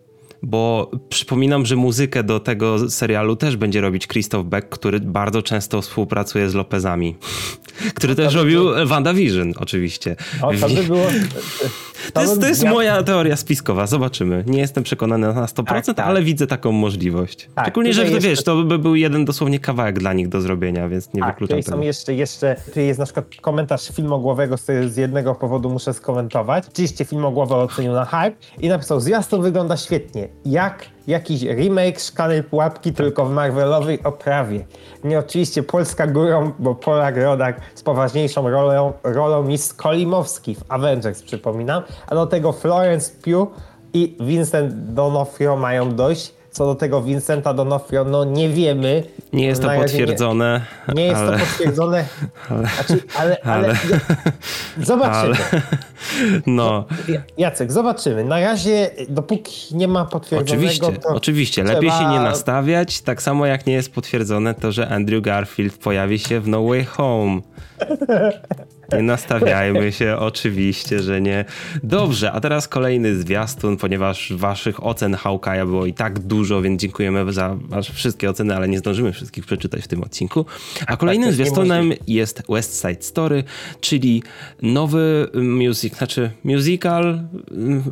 bo 0.43 0.91
przypominam, 1.09 1.65
że 1.65 1.75
muzykę 1.75 2.23
do 2.23 2.39
tego 2.39 2.89
serialu 2.89 3.35
też 3.35 3.57
będzie 3.57 3.81
robić 3.81 4.07
Christoph 4.07 4.45
Beck, 4.45 4.69
który 4.69 4.99
bardzo 4.99 5.41
często 5.41 5.81
współpracuje 5.81 6.49
z 6.49 6.53
Lopezami. 6.53 7.15
Który 7.95 8.15
też 8.15 8.33
by 8.33 8.39
robił 8.39 8.63
było... 8.63 8.85
WandaVision, 8.85 9.53
oczywiście. 9.57 10.15
O, 10.41 10.53
to 10.53 10.69
by 10.69 10.83
było... 10.83 11.05
To, 12.13 12.21
jest, 12.21 12.41
to 12.41 12.47
jest 12.47 12.63
moja 12.63 13.03
teoria 13.03 13.35
spiskowa, 13.35 13.87
zobaczymy. 13.87 14.43
Nie 14.47 14.59
jestem 14.59 14.83
przekonany 14.83 15.27
na 15.27 15.45
100%, 15.45 15.65
tak, 15.65 15.85
tak. 15.85 15.99
ale 15.99 16.23
widzę 16.23 16.47
taką 16.47 16.71
możliwość. 16.71 17.49
Tak, 17.55 17.65
Szczególnie, 17.65 17.93
że 17.93 18.03
jeszcze... 18.03 18.19
wiesz, 18.19 18.43
to 18.43 18.63
by 18.63 18.79
był 18.79 18.95
jeden 18.95 19.25
dosłownie 19.25 19.59
kawałek 19.59 19.99
dla 19.99 20.13
nich 20.13 20.29
do 20.29 20.41
zrobienia, 20.41 20.89
więc 20.89 21.13
nie 21.13 21.21
tak, 21.21 21.33
wykluczam 21.33 21.61
tego. 21.61 21.77
są 21.77 21.81
jeszcze, 21.81 22.13
jeszcze, 22.13 22.55
tu 22.73 22.79
jest 22.79 22.99
na 22.99 23.05
przykład 23.05 23.25
komentarz 23.41 23.87
filmogłowego, 23.87 24.57
z, 24.57 24.93
z 24.93 24.97
jednego 24.97 25.35
powodu 25.35 25.69
muszę 25.69 25.93
skomentować. 25.93 26.63
Oczywiście 26.67 27.05
filmogłowy 27.05 27.55
ocenił 27.55 27.93
na 27.93 28.05
hype 28.05 28.31
i 28.59 28.69
napisał, 28.69 28.99
zwiastun 28.99 29.41
wygląda 29.41 29.77
świetnie. 29.77 30.27
Jak 30.45 30.96
jakiś 31.07 31.41
remake 31.43 31.99
Szklanej 31.99 32.43
Pułapki, 32.43 32.93
tylko 32.93 33.25
w 33.25 33.31
Marvelowej 33.31 34.03
oprawie. 34.03 34.65
Nie 35.03 35.19
oczywiście 35.19 35.63
Polska 35.63 36.07
górą, 36.07 36.51
bo 36.59 36.75
Polak 36.75 37.17
Rodak 37.17 37.61
z 37.75 37.83
poważniejszą 37.83 38.49
rolą, 38.49 38.93
rolą 39.03 39.43
Miss 39.43 39.73
Kolimowski 39.73 40.55
w 40.55 40.63
Avengers, 40.69 41.23
przypominam, 41.23 41.83
a 42.07 42.15
do 42.15 42.25
tego 42.25 42.53
Florence 42.53 43.11
Pugh 43.23 43.47
i 43.93 44.17
Vincent 44.19 44.73
D'Onofrio 44.93 45.57
mają 45.57 45.95
dojść. 45.95 46.36
Co 46.57 46.65
do 46.65 46.75
tego 46.75 47.01
Vincenta 47.01 47.53
D'Onofrio, 47.53 48.05
no 48.05 48.25
nie 48.25 48.49
wiemy. 48.49 49.03
Nie 49.33 49.45
jest 49.45 49.61
to 49.61 49.69
potwierdzone. 49.69 50.61
Nie, 50.87 50.93
nie 50.93 51.05
jest 51.05 51.17
ale... 51.17 51.31
to 51.31 51.45
potwierdzone. 51.45 52.05
Ale, 52.49 52.67
znaczy, 52.67 53.03
ale, 53.15 53.37
ale, 53.43 53.67
ale 53.67 53.75
zobaczymy. 54.83 55.35
Ale, 55.51 55.61
no. 56.45 56.85
Jacek, 57.37 57.71
zobaczymy. 57.71 58.23
Na 58.23 58.39
razie, 58.39 58.89
dopóki 59.09 59.75
nie 59.75 59.87
ma 59.87 60.05
potwierdzonego... 60.05 60.87
Oczywiście, 60.87 61.09
oczywiście. 61.09 61.63
Trzeba... 61.63 61.79
Lepiej 61.79 61.91
się 61.91 62.05
nie 62.09 62.19
nastawiać, 62.19 63.01
tak 63.01 63.21
samo 63.21 63.45
jak 63.45 63.65
nie 63.65 63.73
jest 63.73 63.93
potwierdzone 63.93 64.53
to, 64.53 64.71
że 64.71 64.89
Andrew 64.89 65.21
Garfield 65.21 65.77
pojawi 65.77 66.19
się 66.19 66.39
w 66.39 66.47
No 66.47 66.63
Way 66.63 66.85
Home. 66.85 67.41
Nie 68.93 69.03
nastawiajmy 69.03 69.91
się, 69.91 70.17
oczywiście, 70.19 70.99
że 70.99 71.21
nie. 71.21 71.45
Dobrze, 71.83 72.31
a 72.31 72.41
teraz 72.41 72.67
kolejny 72.67 73.15
zwiastun, 73.15 73.77
ponieważ 73.77 74.33
waszych 74.33 74.85
ocen 74.85 75.15
Hawkeye'a 75.15 75.65
było 75.65 75.85
i 75.85 75.93
tak 75.93 76.19
dużo, 76.19 76.61
więc 76.61 76.81
dziękujemy 76.81 77.33
za 77.33 77.57
wasze 77.61 77.93
wszystkie 77.93 78.29
oceny, 78.29 78.55
ale 78.55 78.67
nie 78.67 78.79
zdążymy 78.79 79.13
wszystkich 79.13 79.45
przeczytać 79.45 79.83
w 79.83 79.87
tym 79.87 80.03
odcinku. 80.03 80.45
A 80.87 80.97
kolejnym 80.97 81.29
tak, 81.29 81.35
zwiastunem 81.35 81.93
jest 82.07 82.43
West 82.49 82.81
Side 82.81 83.01
Story, 83.01 83.43
czyli 83.81 84.23
nowy 84.61 85.27
music, 85.33 85.97
znaczy 85.97 86.31
musical, 86.43 87.21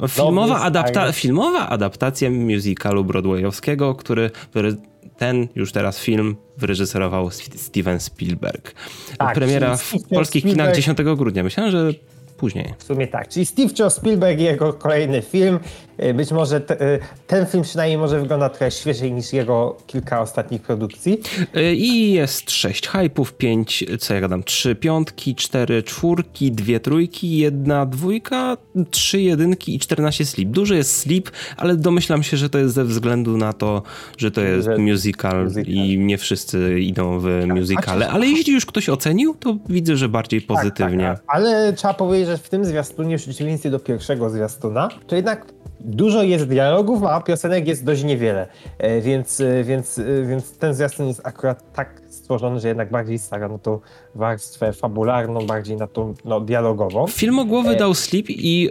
filmowa, 0.10 0.62
adapta 0.62 1.12
filmowa 1.12 1.70
adaptacja 1.70 2.30
musicalu 2.30 3.04
broadwayowskiego, 3.06 3.96
który, 3.96 4.32
który 4.52 4.76
ten 5.18 5.48
już 5.56 5.72
teraz 5.72 6.00
film 6.00 6.36
wyreżyserował 6.58 7.30
Steven 7.56 8.00
Spielberg. 8.00 8.76
Tak, 9.18 9.36
Premiera 9.36 9.78
w 9.78 9.92
polskich 9.92 10.42
Spielberg... 10.42 10.76
kinach 10.76 10.76
10 10.76 10.98
grudnia. 11.18 11.44
Myślałem, 11.44 11.72
że 11.72 11.92
później. 12.38 12.74
W 12.78 12.84
sumie 12.84 13.08
tak. 13.08 13.28
Czyli 13.28 13.46
Steve 13.46 13.90
Spielberg 13.90 14.40
i 14.40 14.44
jego 14.44 14.74
kolejny 14.74 15.22
film. 15.22 15.60
E, 15.98 16.14
być 16.14 16.32
może 16.32 16.62
te, 16.62 16.82
e, 16.82 17.00
ten 17.28 17.46
film 17.46 17.64
przynajmniej 17.64 17.98
może 17.98 18.20
wygląda 18.20 18.50
trochę 18.50 18.72
świeżej 18.72 19.12
niż 19.12 19.34
jego 19.34 19.78
kilka 19.88 20.22
ostatnich 20.22 20.62
produkcji. 20.62 21.22
E, 21.54 21.74
I 21.74 22.12
jest 22.12 22.52
sześć 22.52 22.88
hypów, 22.88 23.34
pięć, 23.34 23.86
co 24.00 24.14
ja 24.14 24.22
gadam, 24.22 24.44
trzy 24.44 24.76
piątki, 24.76 25.36
cztery 25.36 25.84
czwórki, 25.84 26.52
dwie 26.52 26.80
trójki, 26.80 27.38
jedna 27.38 27.86
dwójka, 27.86 28.58
trzy 28.92 29.22
jedynki 29.22 29.76
i 29.76 29.80
czternaście 29.80 30.26
slip. 30.26 30.50
Dużo 30.50 30.74
jest 30.74 30.98
slip, 30.98 31.32
ale 31.58 31.76
domyślam 31.76 32.24
się, 32.24 32.38
że 32.38 32.50
to 32.50 32.58
jest 32.58 32.76
ze 32.76 32.86
względu 32.86 33.38
na 33.38 33.54
to, 33.54 33.84
że 34.18 34.32
to 34.32 34.42
jest 34.42 34.66
że 34.66 34.78
musical, 34.78 35.44
musical, 35.44 35.74
i 35.74 35.98
nie 35.98 36.18
wszyscy 36.18 36.80
idą 36.80 37.20
w 37.20 37.40
tak, 37.48 37.58
musicale. 37.58 38.10
Ale 38.10 38.28
jeśli 38.28 38.54
już 38.54 38.66
ktoś 38.66 38.90
ocenił, 38.90 39.36
to 39.40 39.58
widzę, 39.70 39.98
że 39.98 40.10
bardziej 40.10 40.42
pozytywnie. 40.42 41.04
Tak, 41.04 41.18
tak, 41.18 41.26
tak. 41.26 41.36
Ale 41.36 41.74
trzeba 41.74 41.94
powiedzieć, 41.94 42.28
że 42.28 42.38
w 42.38 42.50
tym 42.50 42.66
zwiastunie, 42.66 43.18
w 43.18 43.22
przeciwieństwie 43.22 43.70
do 43.70 43.80
pierwszego 43.80 44.30
zwiastuna, 44.30 44.90
to 45.08 45.16
jednak 45.16 45.46
dużo 45.86 46.24
jest 46.24 46.46
dialogów, 46.48 47.04
a 47.04 47.22
piosenek 47.22 47.68
jest 47.68 47.84
dość 47.84 48.04
niewiele. 48.04 48.48
E, 48.78 49.02
więc, 49.02 49.40
e, 49.42 49.64
więc, 49.64 50.00
e, 50.00 50.04
więc 50.26 50.58
ten 50.58 50.74
zwiastun 50.74 51.08
jest 51.08 51.22
akurat 51.24 51.74
tak 51.74 52.05
stworzony, 52.16 52.60
że 52.60 52.68
jednak 52.68 52.92
bardziej 52.92 53.20
stara 53.20 53.48
na 53.48 53.58
tą 53.58 53.80
warstwę 54.16 54.74
fabularną, 54.74 55.46
bardziej 55.46 55.78
na 55.78 55.88
tą 55.88 56.14
no, 56.26 56.40
dialogową. 56.40 57.08
Filmogłowy 57.08 57.70
e... 57.70 57.76
dał 57.76 57.94
slip 57.94 58.30
i 58.30 58.70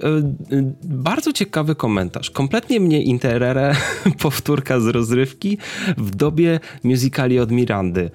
y, 0.52 0.74
bardzo 0.84 1.32
ciekawy 1.32 1.74
komentarz. 1.74 2.30
Kompletnie 2.30 2.80
mnie 2.80 3.02
interere 3.02 3.74
powtórka 4.22 4.80
z 4.80 4.86
rozrywki 4.86 5.58
w 5.96 6.14
dobie 6.14 6.60
musicali 6.84 7.38
od 7.38 7.50
Mirandy. 7.50 8.10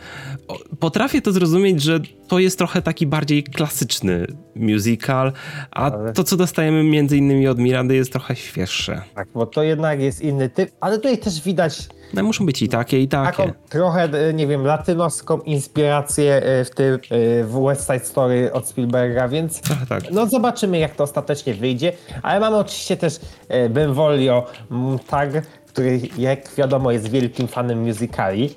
Potrafię 0.79 1.21
to 1.21 1.31
zrozumieć, 1.31 1.81
że 1.81 2.00
to 2.27 2.39
jest 2.39 2.57
trochę 2.57 2.81
taki 2.81 3.07
bardziej 3.07 3.43
klasyczny 3.43 4.27
musical, 4.55 5.31
a 5.71 5.91
ale... 5.91 6.13
to, 6.13 6.24
co 6.24 6.38
dostajemy 6.38 6.83
między 6.83 7.17
innymi 7.17 7.48
od 7.48 7.59
Mirandy 7.59 7.95
jest 7.95 8.12
trochę 8.12 8.36
świeższe. 8.36 9.01
Tak, 9.15 9.27
bo 9.33 9.45
to 9.45 9.63
jednak 9.63 10.00
jest 10.00 10.21
inny 10.21 10.50
typ, 10.50 10.71
ale 10.79 10.95
tutaj 10.95 11.17
też 11.17 11.41
widać 11.41 11.89
no 12.13 12.23
muszą 12.23 12.45
być 12.45 12.61
i 12.61 12.69
takie, 12.69 13.01
i 13.01 13.07
takie. 13.07 13.37
Taką 13.37 13.53
trochę, 13.69 14.03
e, 14.03 14.33
nie 14.33 14.47
wiem, 14.47 14.65
latynoską 14.65 15.41
inspirację 15.41 16.35
e, 16.35 16.65
w 16.65 16.69
tym 16.69 16.93
e, 16.93 17.43
w 17.43 17.63
West 17.65 17.87
Side 17.87 18.05
Story 18.05 18.53
od 18.53 18.67
Spielberga, 18.67 19.27
więc 19.27 19.61
tak. 19.89 20.11
no 20.11 20.25
zobaczymy 20.25 20.79
jak 20.79 20.95
to 20.95 21.03
ostatecznie 21.03 21.53
wyjdzie, 21.53 21.93
ale 22.23 22.39
mamy 22.39 22.57
oczywiście 22.57 22.97
też 22.97 23.19
Benvolio 23.69 24.45
Tag, 25.07 25.29
który 25.67 26.01
jak 26.17 26.55
wiadomo 26.55 26.91
jest 26.91 27.09
wielkim 27.09 27.47
fanem 27.47 27.81
musicali, 27.81 28.55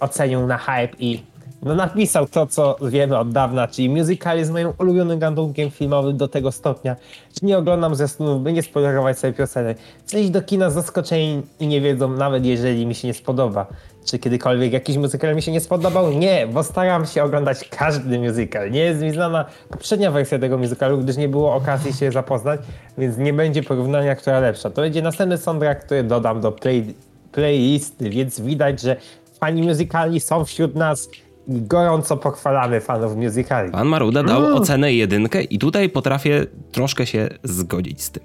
ocenił 0.00 0.46
na 0.46 0.58
hype 0.58 0.96
i 0.98 1.22
no 1.62 1.74
napisał 1.74 2.26
to, 2.26 2.46
co 2.46 2.76
wiemy 2.82 3.18
od 3.18 3.32
dawna, 3.32 3.68
czyli 3.68 3.88
musical 3.88 4.38
jest 4.38 4.52
moim 4.52 4.72
ulubionym 4.78 5.18
gatunkiem 5.18 5.70
filmowym 5.70 6.16
do 6.16 6.28
tego 6.28 6.52
stopnia, 6.52 6.96
że 7.40 7.46
nie 7.46 7.58
oglądam 7.58 7.94
zwiastunów, 7.94 8.42
by 8.42 8.52
nie 8.52 8.62
spoilerować 8.62 9.18
sobie 9.18 9.32
piosenek. 9.32 9.78
Chcę 10.06 10.20
iść 10.20 10.30
do 10.30 10.42
kina 10.42 10.70
zaskoczeni 10.70 11.42
i 11.60 11.66
nie 11.66 11.80
wiedzą, 11.80 12.08
nawet 12.08 12.44
jeżeli 12.44 12.86
mi 12.86 12.94
się 12.94 13.08
nie 13.08 13.14
spodoba. 13.14 13.66
Czy 14.04 14.18
kiedykolwiek 14.18 14.72
jakiś 14.72 14.96
musical 14.96 15.36
mi 15.36 15.42
się 15.42 15.52
nie 15.52 15.60
spodobał? 15.60 16.12
Nie, 16.12 16.46
bo 16.46 16.62
staram 16.62 17.06
się 17.06 17.24
oglądać 17.24 17.68
każdy 17.68 18.18
musical. 18.18 18.70
Nie 18.70 18.80
jest 18.80 19.02
mi 19.02 19.10
znana 19.10 19.44
poprzednia 19.68 20.10
wersja 20.10 20.38
tego 20.38 20.58
musicalu, 20.58 20.98
gdyż 20.98 21.16
nie 21.16 21.28
było 21.28 21.54
okazji 21.54 21.92
się 21.92 22.12
zapoznać, 22.12 22.60
więc 22.98 23.16
nie 23.16 23.32
będzie 23.32 23.62
porównania, 23.62 24.14
która 24.14 24.40
lepsza. 24.40 24.70
To 24.70 24.82
będzie 24.82 25.02
następny 25.02 25.38
soundtrack, 25.38 25.84
który 25.84 26.02
dodam 26.02 26.40
do 26.40 26.52
play, 26.52 26.94
playlisty, 27.32 28.10
więc 28.10 28.40
widać, 28.40 28.80
że 28.80 28.96
fani 29.40 29.62
musicali 29.62 30.20
są 30.20 30.44
wśród 30.44 30.74
nas 30.74 31.08
gorąco 31.48 32.16
pochwalamy 32.16 32.80
fanów 32.80 33.16
musicali. 33.16 33.70
Pan 33.72 33.88
Maruda 33.88 34.22
dał 34.22 34.44
mm. 34.44 34.54
ocenę 34.54 34.92
jedynkę 34.92 35.42
i 35.42 35.58
tutaj 35.58 35.88
potrafię 35.88 36.46
troszkę 36.72 37.06
się 37.06 37.28
zgodzić 37.44 38.02
z 38.02 38.10
tym. 38.10 38.22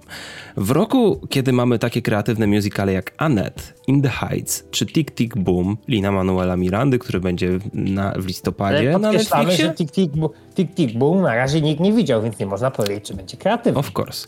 W 0.58 0.72
roku, 0.72 1.20
kiedy 1.30 1.54
mamy 1.54 1.80
takie 1.80 2.02
kreatywne 2.02 2.48
musicale 2.48 2.94
jak 2.94 3.12
Annette, 3.18 3.64
In 3.88 4.02
the 4.02 4.10
Heights 4.10 4.64
czy 4.72 4.86
Tick 4.86 5.12
Tick 5.12 5.38
Boom 5.38 5.78
Lina 5.88 6.12
Manuela 6.12 6.58
Mirandy, 6.58 7.00
który 7.00 7.20
będzie 7.20 7.60
na, 7.74 8.14
w 8.18 8.26
listopadzie 8.26 8.98
na 8.98 9.12
Netflixie. 9.12 9.66
że 9.66 9.74
Tick 9.74 9.92
Tick, 9.94 10.14
Tick 10.54 10.76
Tick 10.76 10.98
Boom 10.98 11.22
na 11.22 11.36
razie 11.36 11.62
nikt 11.62 11.82
nie 11.82 11.94
widział, 11.94 12.22
więc 12.22 12.40
nie 12.40 12.46
można 12.46 12.72
powiedzieć, 12.72 13.04
czy 13.04 13.14
będzie 13.14 13.38
kreatywny. 13.38 13.80
Of 13.80 13.92
course. 14.00 14.28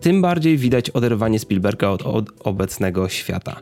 Tym 0.00 0.22
bardziej 0.22 0.56
widać 0.56 0.90
oderwanie 0.90 1.38
Spielberga 1.38 1.88
od, 1.88 2.02
od 2.02 2.26
obecnego 2.40 3.08
świata. 3.08 3.56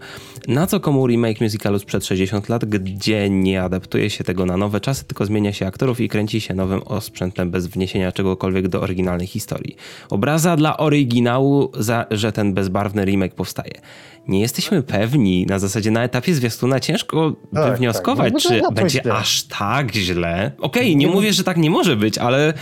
Na 0.48 0.66
co 0.66 0.80
komu 0.80 1.06
remake 1.06 1.40
musicalu 1.40 1.78
sprzed 1.78 2.06
60 2.06 2.48
lat, 2.48 2.64
gdzie 2.64 3.30
nie 3.30 3.62
adaptuje 3.62 4.10
się 4.10 4.24
tego 4.24 4.46
na 4.46 4.56
nowe 4.56 4.80
czasy, 4.80 5.04
tylko 5.04 5.26
zmienia 5.26 5.52
się 5.52 5.66
aktorów 5.66 6.00
i 6.00 6.08
kręci 6.08 6.40
się 6.40 6.54
nowym 6.54 6.82
osprzętem 6.84 7.50
bez 7.50 7.66
wniesienia 7.66 8.12
czegokolwiek 8.12 8.68
do 8.68 8.80
oryginalnej 8.80 9.26
historii. 9.26 9.76
Obraza 10.10 10.56
dla 10.56 10.76
oryginału, 10.76 11.70
za, 11.78 12.06
że 12.10 12.32
ten 12.32 12.54
bezbarwny 12.54 13.04
remake 13.04 13.34
powstaje. 13.34 13.80
Nie 14.28 14.40
jesteśmy 14.40 14.82
pewni, 14.82 15.46
na 15.46 15.58
zasadzie 15.58 15.90
na 15.90 16.04
etapie 16.04 16.34
zwiastuna 16.34 16.80
ciężko 16.80 17.32
tak, 17.54 17.72
wywnioskować, 17.72 18.32
tak. 18.32 18.52
No, 18.62 18.68
czy 18.68 18.74
będzie 18.74 19.12
aż 19.12 19.42
tak 19.42 19.94
źle. 19.94 20.52
Okej, 20.58 20.82
okay, 20.82 20.94
nie 20.94 21.06
mówię, 21.06 21.32
że 21.32 21.44
tak 21.44 21.56
nie 21.56 21.70
może 21.70 21.91
być, 21.96 22.18
ale 22.18 22.52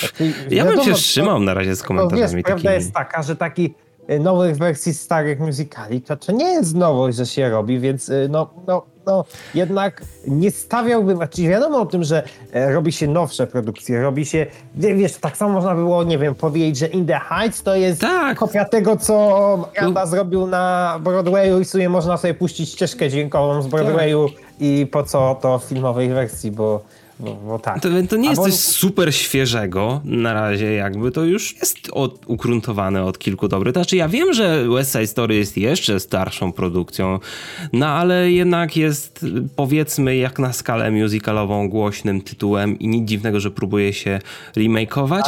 znaczy, 0.00 0.34
ja 0.50 0.64
bym 0.64 0.80
się 0.80 0.94
wstrzymał 0.94 1.40
na 1.40 1.54
razie 1.54 1.76
z 1.76 1.82
komentarzami. 1.82 2.22
No, 2.22 2.36
wiesz, 2.36 2.44
prawda 2.44 2.72
jest 2.72 2.92
taka, 2.92 3.22
że 3.22 3.36
taki 3.36 3.74
y, 4.10 4.20
nowych 4.20 4.56
wersji 4.56 4.94
starych 4.94 5.40
musicali, 5.40 6.00
to, 6.00 6.16
to 6.16 6.32
nie 6.32 6.52
jest 6.52 6.74
nowość, 6.74 7.16
że 7.16 7.26
się 7.26 7.50
robi, 7.50 7.80
więc 7.80 8.08
y, 8.08 8.28
no, 8.30 8.50
no 8.66 8.92
no 9.06 9.24
jednak 9.54 10.02
nie 10.26 10.50
stawiałbym, 10.50 11.16
znaczy 11.16 11.42
wiadomo 11.42 11.80
o 11.80 11.86
tym, 11.86 12.04
że 12.04 12.22
e, 12.52 12.72
robi 12.72 12.92
się 12.92 13.08
nowsze 13.08 13.46
produkcje, 13.46 14.02
robi 14.02 14.26
się, 14.26 14.46
wiesz, 14.74 15.12
tak 15.12 15.36
samo 15.36 15.52
można 15.52 15.74
było, 15.74 16.04
nie 16.04 16.18
wiem, 16.18 16.34
powiedzieć, 16.34 16.78
że 16.78 16.86
In 16.86 17.06
the 17.06 17.20
Heights 17.20 17.62
to 17.62 17.76
jest 17.76 18.00
tak. 18.00 18.38
kopia 18.38 18.64
tego, 18.64 18.96
co 18.96 19.70
Janda 19.76 20.06
zrobił 20.06 20.46
na 20.46 20.96
Broadwayu 21.02 21.60
i 21.60 21.64
sobie 21.64 21.88
można 21.88 22.16
sobie 22.16 22.34
puścić 22.34 22.70
ścieżkę 22.70 23.08
dźwiękową 23.08 23.62
z 23.62 23.66
Broadwayu 23.66 24.28
tak. 24.28 24.38
i 24.60 24.86
po 24.92 25.02
co 25.02 25.38
to 25.42 25.58
w 25.58 25.64
filmowej 25.64 26.08
wersji, 26.08 26.50
bo 26.50 26.84
tak. 27.62 27.80
to, 27.80 27.88
to, 28.08 28.16
nie 28.16 28.28
jest 28.28 28.42
coś 28.42 28.54
super 28.54 29.14
świeżego 29.14 30.00
na 30.04 30.32
razie, 30.32 30.72
jakby 30.72 31.10
to 31.10 31.24
już 31.24 31.56
jest 31.56 31.76
od, 31.92 32.20
ugruntowane 32.26 33.04
od 33.04 33.18
kilku 33.18 33.48
dobrych. 33.48 33.72
Znaczy, 33.72 33.96
ja 33.96 34.08
wiem, 34.08 34.32
że 34.32 34.68
West 34.68 34.92
Side 34.92 35.06
Story 35.06 35.34
jest 35.34 35.56
jeszcze 35.56 36.00
starszą 36.00 36.52
produkcją, 36.52 37.18
no 37.72 37.86
ale 37.86 38.32
jednak 38.32 38.76
jest 38.76 39.26
powiedzmy 39.56 40.16
jak 40.16 40.38
na 40.38 40.52
skalę 40.52 40.90
musicalową 40.90 41.68
głośnym 41.68 42.20
tytułem 42.20 42.78
i 42.78 42.88
nic 42.88 43.08
dziwnego, 43.08 43.40
że 43.40 43.50
próbuje 43.50 43.92
się 43.92 44.18
remakeować. 44.56 45.24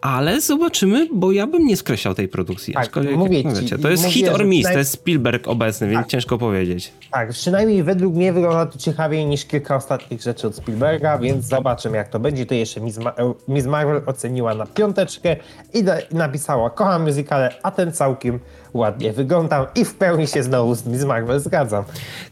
Ale 0.00 0.40
zobaczymy, 0.40 1.08
bo 1.12 1.32
ja 1.32 1.46
bym 1.46 1.66
nie 1.66 1.76
skreślał 1.76 2.14
tej 2.14 2.28
produkcji. 2.28 2.74
Tak, 2.74 2.82
Aczkolwiek, 2.82 3.16
mówię 3.16 3.42
ci, 3.42 3.62
wiecie, 3.62 3.78
to 3.78 3.90
jest 3.90 4.02
mówię, 4.02 4.14
hit 4.14 4.28
or 4.28 4.44
miss, 4.44 4.66
to 4.66 4.78
jest 4.78 4.92
Spielberg 4.92 5.48
obecny, 5.48 5.88
więc 5.88 6.00
tak. 6.00 6.10
ciężko 6.10 6.38
powiedzieć. 6.38 6.92
Tak, 7.10 7.30
przynajmniej 7.30 7.82
według 7.82 8.14
mnie 8.14 8.32
wygląda 8.32 8.66
to 8.66 8.78
ciekawiej 8.78 9.26
niż 9.26 9.44
kilka 9.44 9.76
ostatnich 9.76 10.22
rzeczy 10.22 10.46
od 10.46 10.56
Spielberga, 10.56 11.18
więc 11.18 11.44
zobaczymy 11.44 11.96
jak 11.96 12.08
to 12.08 12.20
będzie. 12.20 12.46
To 12.46 12.54
jeszcze 12.54 12.80
Miss, 12.80 12.98
Ma 12.98 13.14
Miss 13.48 13.66
Marvel 13.66 14.02
oceniła 14.06 14.54
na 14.54 14.66
piąteczkę 14.66 15.36
i 15.74 15.84
napisała, 16.12 16.70
kocham 16.70 17.02
muzykale, 17.02 17.54
a 17.62 17.70
ten 17.70 17.92
całkiem 17.92 18.38
ładnie 18.76 19.12
wyglądam 19.12 19.66
i 19.74 19.84
w 19.84 19.94
pełni 19.94 20.26
się 20.26 20.42
znowu 20.42 20.74
z 20.74 20.86
Miss 20.86 21.04
Marvel 21.04 21.40
zgadzam. 21.40 21.84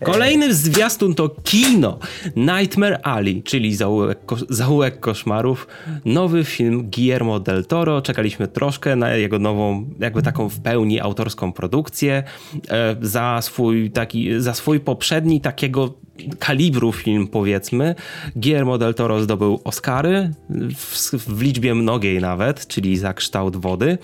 Kolejny 0.04 0.54
zwiastun 0.54 1.14
to 1.14 1.28
kino. 1.28 1.98
Nightmare 2.36 3.00
Alley, 3.02 3.42
czyli 3.42 3.76
zaułek, 3.76 4.18
zaułek 4.48 5.00
koszmarów. 5.00 5.66
Nowy 6.04 6.44
film 6.44 6.90
Guillermo 6.90 7.40
del 7.40 7.64
Toro. 7.64 8.02
Czekaliśmy 8.02 8.48
troszkę 8.48 8.96
na 8.96 9.10
jego 9.10 9.38
nową, 9.38 9.86
jakby 10.00 10.22
taką 10.22 10.48
w 10.48 10.60
pełni 10.60 11.00
autorską 11.00 11.52
produkcję. 11.52 12.22
E, 12.68 12.96
za 13.00 13.38
swój 13.42 13.90
taki, 13.90 14.40
za 14.40 14.54
swój 14.54 14.80
poprzedni 14.80 15.40
takiego 15.40 15.94
kalibru 16.38 16.92
film, 16.92 17.26
powiedzmy. 17.28 17.94
Guillermo 18.36 18.78
del 18.78 18.94
Toro 18.94 19.22
zdobył 19.22 19.60
Oscary, 19.64 20.30
w, 20.76 21.12
w, 21.12 21.42
liczbie 21.42 21.74
mnogiej 21.74 22.20
nawet, 22.20 22.66
czyli 22.66 22.96
za 22.96 23.14
kształt 23.14 23.56
wody. 23.56 23.98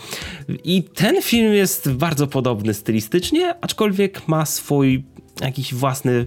I 0.65 0.83
ten 0.83 1.23
film 1.23 1.55
jest 1.55 1.93
bardzo 1.93 2.27
podobny 2.27 2.75
stylistycznie, 2.75 3.55
aczkolwiek 3.61 4.29
ma 4.29 4.47
swój 4.47 5.05
jakiś 5.41 5.75
własny 5.75 6.27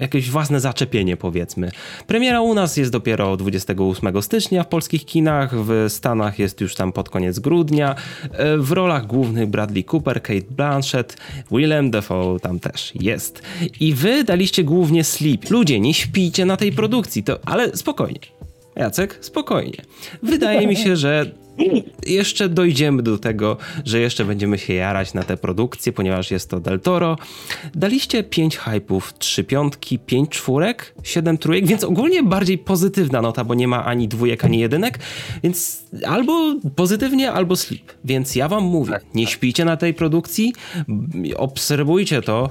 jakieś 0.00 0.30
własne 0.30 0.60
zaczepienie 0.60 1.16
powiedzmy. 1.16 1.70
Premiera 2.06 2.40
u 2.40 2.54
nas 2.54 2.76
jest 2.76 2.92
dopiero 2.92 3.36
28 3.36 4.22
stycznia 4.22 4.64
w 4.64 4.68
polskich 4.68 5.04
kinach, 5.04 5.54
w 5.54 5.86
Stanach 5.88 6.38
jest 6.38 6.60
już 6.60 6.74
tam 6.74 6.92
pod 6.92 7.08
koniec 7.08 7.38
grudnia. 7.38 7.94
E, 8.32 8.58
w 8.58 8.72
rolach 8.72 9.06
głównych 9.06 9.48
Bradley 9.48 9.84
Cooper, 9.84 10.22
Kate 10.22 10.46
Blanchett, 10.50 11.16
Willem 11.50 11.90
Dafoe 11.90 12.40
tam 12.42 12.60
też 12.60 12.92
jest. 12.94 13.42
I 13.80 13.94
wy 13.94 14.24
daliście 14.24 14.64
głównie 14.64 15.04
sleep. 15.04 15.50
Ludzie, 15.50 15.80
nie 15.80 15.94
śpijcie 15.94 16.44
na 16.44 16.56
tej 16.56 16.72
produkcji, 16.72 17.22
to, 17.22 17.38
ale 17.44 17.76
spokojnie. 17.76 18.20
Jacek, 18.76 19.18
spokojnie. 19.20 19.82
Wydaje 20.22 20.66
mi 20.66 20.76
się, 20.76 20.96
że 20.96 21.30
jeszcze 22.06 22.48
dojdziemy 22.48 23.02
do 23.02 23.18
tego, 23.18 23.56
że 23.84 24.00
jeszcze 24.00 24.24
będziemy 24.24 24.58
się 24.58 24.74
jarać 24.74 25.14
na 25.14 25.22
te 25.22 25.36
produkcje, 25.36 25.92
ponieważ 25.92 26.30
jest 26.30 26.50
to 26.50 26.60
Del 26.60 26.80
Toro. 26.80 27.16
Daliście 27.74 28.24
5 28.24 28.56
hypów, 28.56 29.14
3 29.18 29.44
piątki, 29.44 29.98
5 29.98 30.30
czwórek, 30.30 30.94
7 31.02 31.38
trójek, 31.38 31.66
więc 31.66 31.84
ogólnie 31.84 32.22
bardziej 32.22 32.58
pozytywna 32.58 33.22
nota, 33.22 33.44
bo 33.44 33.54
nie 33.54 33.68
ma 33.68 33.84
ani 33.84 34.08
dwójek, 34.08 34.44
ani 34.44 34.58
jedynek, 34.58 34.98
więc 35.42 35.82
albo 36.06 36.54
pozytywnie, 36.76 37.32
albo 37.32 37.56
sleep. 37.56 37.92
Więc 38.04 38.36
ja 38.36 38.48
wam 38.48 38.64
mówię, 38.64 38.92
tak. 38.92 39.04
nie 39.14 39.26
śpijcie 39.26 39.64
na 39.64 39.76
tej 39.76 39.94
produkcji, 39.94 40.52
obserwujcie 41.36 42.22
to, 42.22 42.50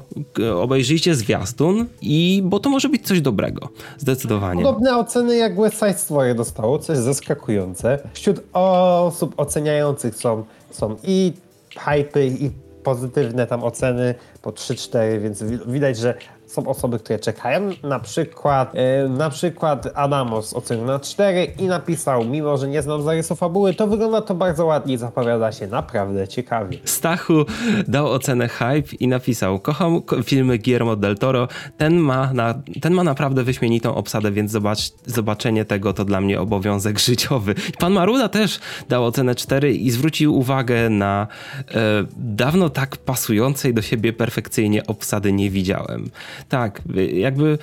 obejrzyjcie 0.56 1.16
zwiastun 1.16 1.86
i 2.02 2.42
bo 2.46 2.60
to 2.60 2.70
może 2.70 2.90
być 2.90 3.08
coś 3.08 3.22
dobrego. 3.22 3.70
Zdecydowanie. 3.98 4.64
Podobne 4.64 4.98
oceny 4.98 5.36
jak 5.38 5.62
West 5.62 5.80
Side 5.80 5.98
Story 5.98 6.36
dostało, 6.36 6.80
co 6.80 6.94
jest 6.94 7.06
zaskakujące. 7.06 8.10
Wśród 8.14 8.42
o 8.54 8.97
osób 9.00 9.34
oceniających 9.38 10.16
są, 10.16 10.44
są 10.72 10.96
i 11.04 11.34
hypy, 11.78 12.26
i 12.26 12.52
pozytywne 12.84 13.48
tam 13.48 13.64
oceny 13.64 14.16
po 14.42 14.52
3-4, 14.52 15.20
więc 15.20 15.44
widać, 15.68 15.98
że 15.98 16.18
są 16.48 16.68
osoby, 16.68 17.00
które 17.00 17.20
czekają. 17.20 17.70
Na 17.84 18.00
przykład, 18.00 18.72
e, 18.76 19.10
na 19.10 19.30
przykład 19.30 19.88
Adamos 19.96 20.54
ocenił 20.54 20.86
na 20.86 21.00
4 21.00 21.48
i 21.60 21.64
napisał, 21.64 22.26
mimo 22.26 22.58
że 22.58 22.68
nie 22.68 22.82
znam 22.82 23.02
zarysu 23.02 23.36
fabuły, 23.36 23.74
to 23.74 23.88
wygląda 23.88 24.22
to 24.22 24.36
bardzo 24.36 24.66
ładnie 24.66 24.94
i 24.94 24.98
zapowiada 24.98 25.52
się 25.52 25.68
naprawdę 25.68 26.28
ciekawie. 26.28 26.78
Stachu 26.86 27.46
dał 27.88 28.08
ocenę 28.08 28.48
hype 28.48 28.96
i 29.00 29.08
napisał, 29.08 29.60
kocham 29.60 30.02
filmy 30.24 30.58
Guillermo 30.58 30.96
del 30.96 31.18
Toro, 31.18 31.48
ten 31.78 31.98
ma, 31.98 32.34
na, 32.34 32.54
ten 32.82 32.94
ma 32.94 33.04
naprawdę 33.04 33.44
wyśmienitą 33.44 33.96
obsadę, 33.96 34.32
więc 34.32 34.52
zobacz, 34.52 34.80
zobaczenie 35.06 35.66
tego 35.66 35.94
to 35.94 36.06
dla 36.06 36.22
mnie 36.22 36.42
obowiązek 36.42 37.00
życiowy. 37.10 37.56
Pan 37.80 37.94
Maruda 37.94 38.30
też 38.30 38.60
dał 38.90 39.06
ocenę 39.06 39.36
4 39.36 39.74
i 39.74 39.92
zwrócił 39.92 40.38
uwagę 40.38 40.90
na 40.90 41.28
e, 41.72 41.74
dawno 42.18 42.70
tak 42.70 42.98
pasującej 42.98 43.74
do 43.74 43.82
siebie 43.82 44.14
perfekcyjnie 44.14 44.88
obsady 44.88 45.34
nie 45.34 45.50
widziałem 45.50 46.10
tak, 46.44 46.82
jakby 46.96 47.58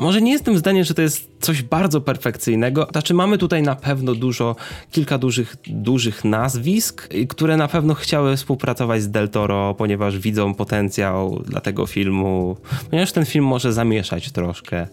może 0.00 0.22
nie 0.22 0.32
jestem 0.32 0.58
zdaniem, 0.58 0.84
że 0.84 0.94
to 0.94 1.02
jest 1.02 1.30
coś 1.40 1.62
bardzo 1.62 2.00
perfekcyjnego. 2.00 2.88
Znaczy, 2.92 3.14
mamy 3.14 3.38
tutaj 3.38 3.62
na 3.62 3.76
pewno 3.76 4.14
dużo, 4.14 4.56
kilka 4.90 5.18
dużych, 5.18 5.56
dużych 5.66 6.24
nazwisk, 6.24 7.08
które 7.28 7.56
na 7.56 7.68
pewno 7.68 7.94
chciały 7.94 8.36
współpracować 8.36 9.02
z 9.02 9.10
Del 9.10 9.28
Toro, 9.28 9.74
ponieważ 9.74 10.18
widzą 10.18 10.54
potencjał 10.54 11.42
dla 11.46 11.60
tego 11.60 11.86
filmu, 11.86 12.56
ponieważ 12.90 13.12
ten 13.12 13.24
film 13.24 13.44
może 13.44 13.72
zamieszać 13.72 14.32
troszkę 14.32 14.86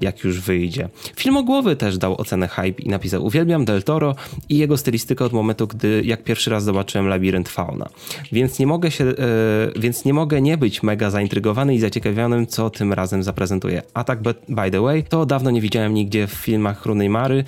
jak 0.00 0.24
już 0.24 0.40
wyjdzie. 0.40 0.88
Filmogłowy 1.16 1.76
też 1.76 1.98
dał 1.98 2.20
ocenę 2.20 2.48
hype 2.48 2.82
i 2.82 2.88
napisał 2.88 3.24
uwielbiam 3.24 3.64
Del 3.64 3.82
Toro 3.82 4.14
i 4.48 4.58
jego 4.58 4.76
stylistykę 4.76 5.24
od 5.24 5.32
momentu, 5.32 5.66
gdy 5.66 6.02
jak 6.04 6.24
pierwszy 6.24 6.50
raz 6.50 6.64
zobaczyłem 6.64 7.08
Labirynt 7.08 7.48
Fauna. 7.48 7.88
Więc 8.32 8.58
nie 8.58 8.66
mogę 8.66 8.90
się, 8.90 9.04
yy, 9.04 9.14
więc 9.76 10.04
nie 10.04 10.14
mogę 10.14 10.42
nie 10.42 10.56
być 10.56 10.82
mega 10.82 11.10
zaintrygowany 11.10 11.74
i 11.74 11.78
zaciekawionym, 11.78 12.46
co 12.46 12.70
tym 12.70 12.92
razem 12.92 13.22
zaprezentuje. 13.22 13.82
Tak 14.06 14.22
by 14.48 14.70
the 14.70 14.80
way, 14.80 15.02
to 15.02 15.26
dawno 15.26 15.50
nie 15.50 15.60
widziałem 15.60 15.94
nigdzie 15.94 16.26
w 16.26 16.32
filmach 16.32 16.86
Runej 16.86 17.08
Mary. 17.08 17.44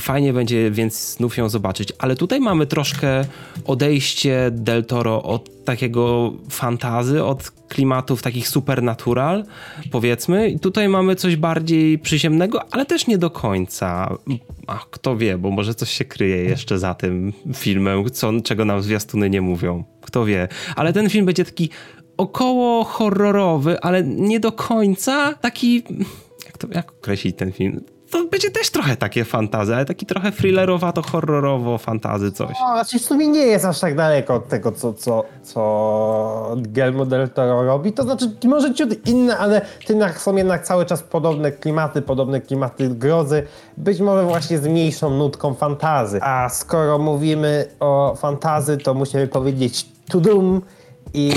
Fajnie 0.00 0.32
będzie 0.32 0.70
więc 0.70 1.16
znów 1.16 1.36
ją 1.36 1.48
zobaczyć. 1.48 1.92
Ale 1.98 2.16
tutaj 2.16 2.40
mamy 2.40 2.66
troszkę 2.66 3.24
odejście 3.64 4.48
Del 4.52 4.84
Toro 4.84 5.22
od 5.22 5.64
takiego 5.64 6.32
fantazy, 6.50 7.24
od 7.24 7.50
klimatów 7.50 8.22
takich 8.22 8.48
supernatural, 8.48 9.44
powiedzmy. 9.90 10.48
I 10.48 10.60
tutaj 10.60 10.88
mamy 10.88 11.16
coś 11.16 11.36
bardziej 11.36 11.98
przyziemnego, 11.98 12.60
ale 12.70 12.86
też 12.86 13.06
nie 13.06 13.18
do 13.18 13.30
końca. 13.30 14.16
A 14.66 14.78
kto 14.90 15.16
wie, 15.16 15.38
bo 15.38 15.50
może 15.50 15.74
coś 15.74 15.90
się 15.90 16.04
kryje 16.04 16.36
jeszcze 16.36 16.78
za 16.78 16.94
tym 16.94 17.32
filmem, 17.54 18.10
co, 18.10 18.40
czego 18.40 18.64
nam 18.64 18.82
zwiastuny 18.82 19.30
nie 19.30 19.40
mówią. 19.40 19.84
Kto 20.00 20.24
wie. 20.24 20.48
Ale 20.76 20.92
ten 20.92 21.10
film 21.10 21.26
będzie 21.26 21.44
taki 21.44 21.70
około 22.16 22.84
horrorowy, 22.84 23.80
ale 23.80 24.02
nie 24.04 24.40
do 24.40 24.52
końca 24.52 25.34
taki... 25.34 25.82
Jak, 26.56 26.70
to, 26.70 26.78
jak 26.78 26.92
określić 26.92 27.36
ten 27.36 27.52
film? 27.52 27.84
to 28.10 28.24
będzie 28.24 28.50
też 28.50 28.70
trochę 28.70 28.96
takie 28.96 29.24
fantazy, 29.24 29.74
ale 29.74 29.84
taki 29.84 30.06
trochę 30.06 30.32
thrillerowato, 30.32 31.02
horrorowo 31.02 31.78
fantazy 31.78 32.32
coś. 32.32 32.56
No, 32.60 32.72
znaczy 32.72 32.98
w 32.98 33.02
sumie 33.02 33.28
nie 33.28 33.40
jest 33.40 33.64
aż 33.64 33.80
tak 33.80 33.96
daleko 33.96 34.34
od 34.34 34.48
tego, 34.48 34.72
co, 34.72 34.92
co, 34.92 35.24
co 35.42 36.56
Guillermo 36.56 37.06
del 37.06 37.30
Toro 37.30 37.64
robi. 37.64 37.92
To 37.92 38.02
znaczy 38.02 38.30
może 38.44 38.74
ciut 38.74 39.08
inne, 39.08 39.38
ale 39.38 39.60
jednak 39.88 40.20
są 40.20 40.36
jednak 40.36 40.62
cały 40.62 40.86
czas 40.86 41.02
podobne 41.02 41.52
klimaty, 41.52 42.02
podobne 42.02 42.40
klimaty 42.40 42.88
grozy. 42.88 43.42
Być 43.76 44.00
może 44.00 44.24
właśnie 44.24 44.58
z 44.58 44.66
mniejszą 44.66 45.10
nutką 45.10 45.54
fantazy. 45.54 46.18
A 46.22 46.48
skoro 46.48 46.98
mówimy 46.98 47.66
o 47.80 48.14
fantazy, 48.18 48.76
to 48.76 48.94
musimy 48.94 49.26
powiedzieć 49.26 49.88
Tudum 50.10 50.62
i 51.14 51.32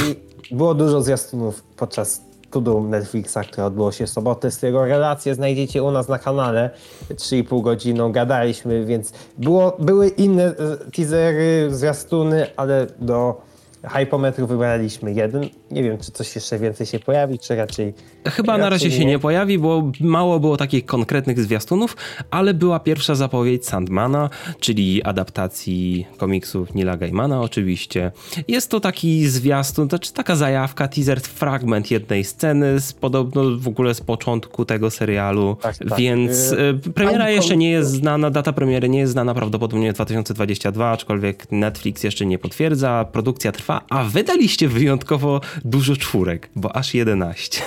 było 0.52 0.74
dużo 0.74 1.02
zwiastunów 1.02 1.64
podczas 1.64 2.29
Tudum 2.52 2.90
Netflixa, 2.90 3.38
które 3.52 3.66
odbyło 3.66 3.92
się 3.92 4.06
w 4.06 4.10
sobotę. 4.10 4.52
Z 4.52 4.60
tego 4.60 4.86
relacje 4.86 5.36
znajdziecie 5.36 5.84
u 5.84 5.92
nas 5.92 6.08
na 6.08 6.20
kanale. 6.20 6.70
3,5 7.10 7.62
godziny 7.62 8.12
gadaliśmy, 8.12 8.86
więc 8.86 9.14
było, 9.38 9.78
były 9.80 10.08
inne 10.08 10.44
e, 10.44 10.56
teasery, 10.92 11.68
zwiastuny, 11.72 12.48
ale 12.56 12.88
do 13.00 13.49
hypometru 13.84 14.48
wybraliśmy 14.48 15.14
jeden. 15.14 15.50
Nie 15.72 15.84
wiem, 15.84 15.98
czy 15.98 16.12
coś 16.12 16.36
jeszcze 16.36 16.60
więcej 16.60 16.88
się 16.88 17.00
pojawi, 17.00 17.40
czy 17.40 17.56
raczej. 17.56 17.94
Chyba 18.26 18.54
raczej 18.54 18.64
na 18.64 18.70
razie 18.70 18.90
nie. 18.90 18.96
się 18.96 19.06
nie 19.06 19.20
pojawi, 19.20 19.60
bo 19.60 19.92
mało 20.00 20.40
było 20.40 20.58
takich 20.58 20.86
konkretnych 20.86 21.40
zwiastunów, 21.40 21.98
ale 22.32 22.54
była 22.54 22.80
pierwsza 22.80 23.16
zapowiedź 23.16 23.66
Sandmana, 23.66 24.30
czyli 24.60 25.04
adaptacji 25.04 26.08
komiksów 26.18 26.76
Nila 26.76 26.98
Gaimana, 26.98 27.42
oczywiście. 27.42 28.12
Jest 28.48 28.72
to 28.72 28.80
taki 28.80 29.28
zwiastun, 29.28 29.88
to 29.88 29.98
znaczy 29.98 30.14
taka 30.14 30.36
zajawka, 30.36 30.88
teaser, 30.88 31.22
fragment 31.22 31.92
jednej 31.92 32.24
sceny, 32.24 32.80
z, 32.80 32.94
podobno 32.94 33.58
w 33.58 33.68
ogóle 33.68 33.94
z 33.94 34.02
początku 34.02 34.66
tego 34.66 34.92
serialu. 34.92 35.58
Tak, 35.62 35.78
tak. 35.78 35.98
Więc 35.98 36.52
yy, 36.52 36.94
premiera 36.94 37.30
jeszcze 37.30 37.58
nie 37.58 37.72
jest 37.72 37.92
znana, 37.92 38.30
data 38.30 38.54
premiery 38.54 38.90
nie 38.90 39.00
jest 39.00 39.12
znana, 39.12 39.34
prawdopodobnie 39.34 39.94
2022, 39.94 40.92
aczkolwiek 40.92 41.52
Netflix 41.52 42.04
jeszcze 42.04 42.26
nie 42.26 42.40
potwierdza. 42.40 43.06
Produkcja 43.12 43.52
trwa 43.52 43.69
trwa, 43.70 43.86
a 43.90 44.04
wydaliście 44.04 44.68
wyjątkowo 44.68 45.42
dużo 45.66 45.96
czwórek, 45.96 46.50
bo 46.56 46.76
aż 46.76 46.94
11. 46.94 47.62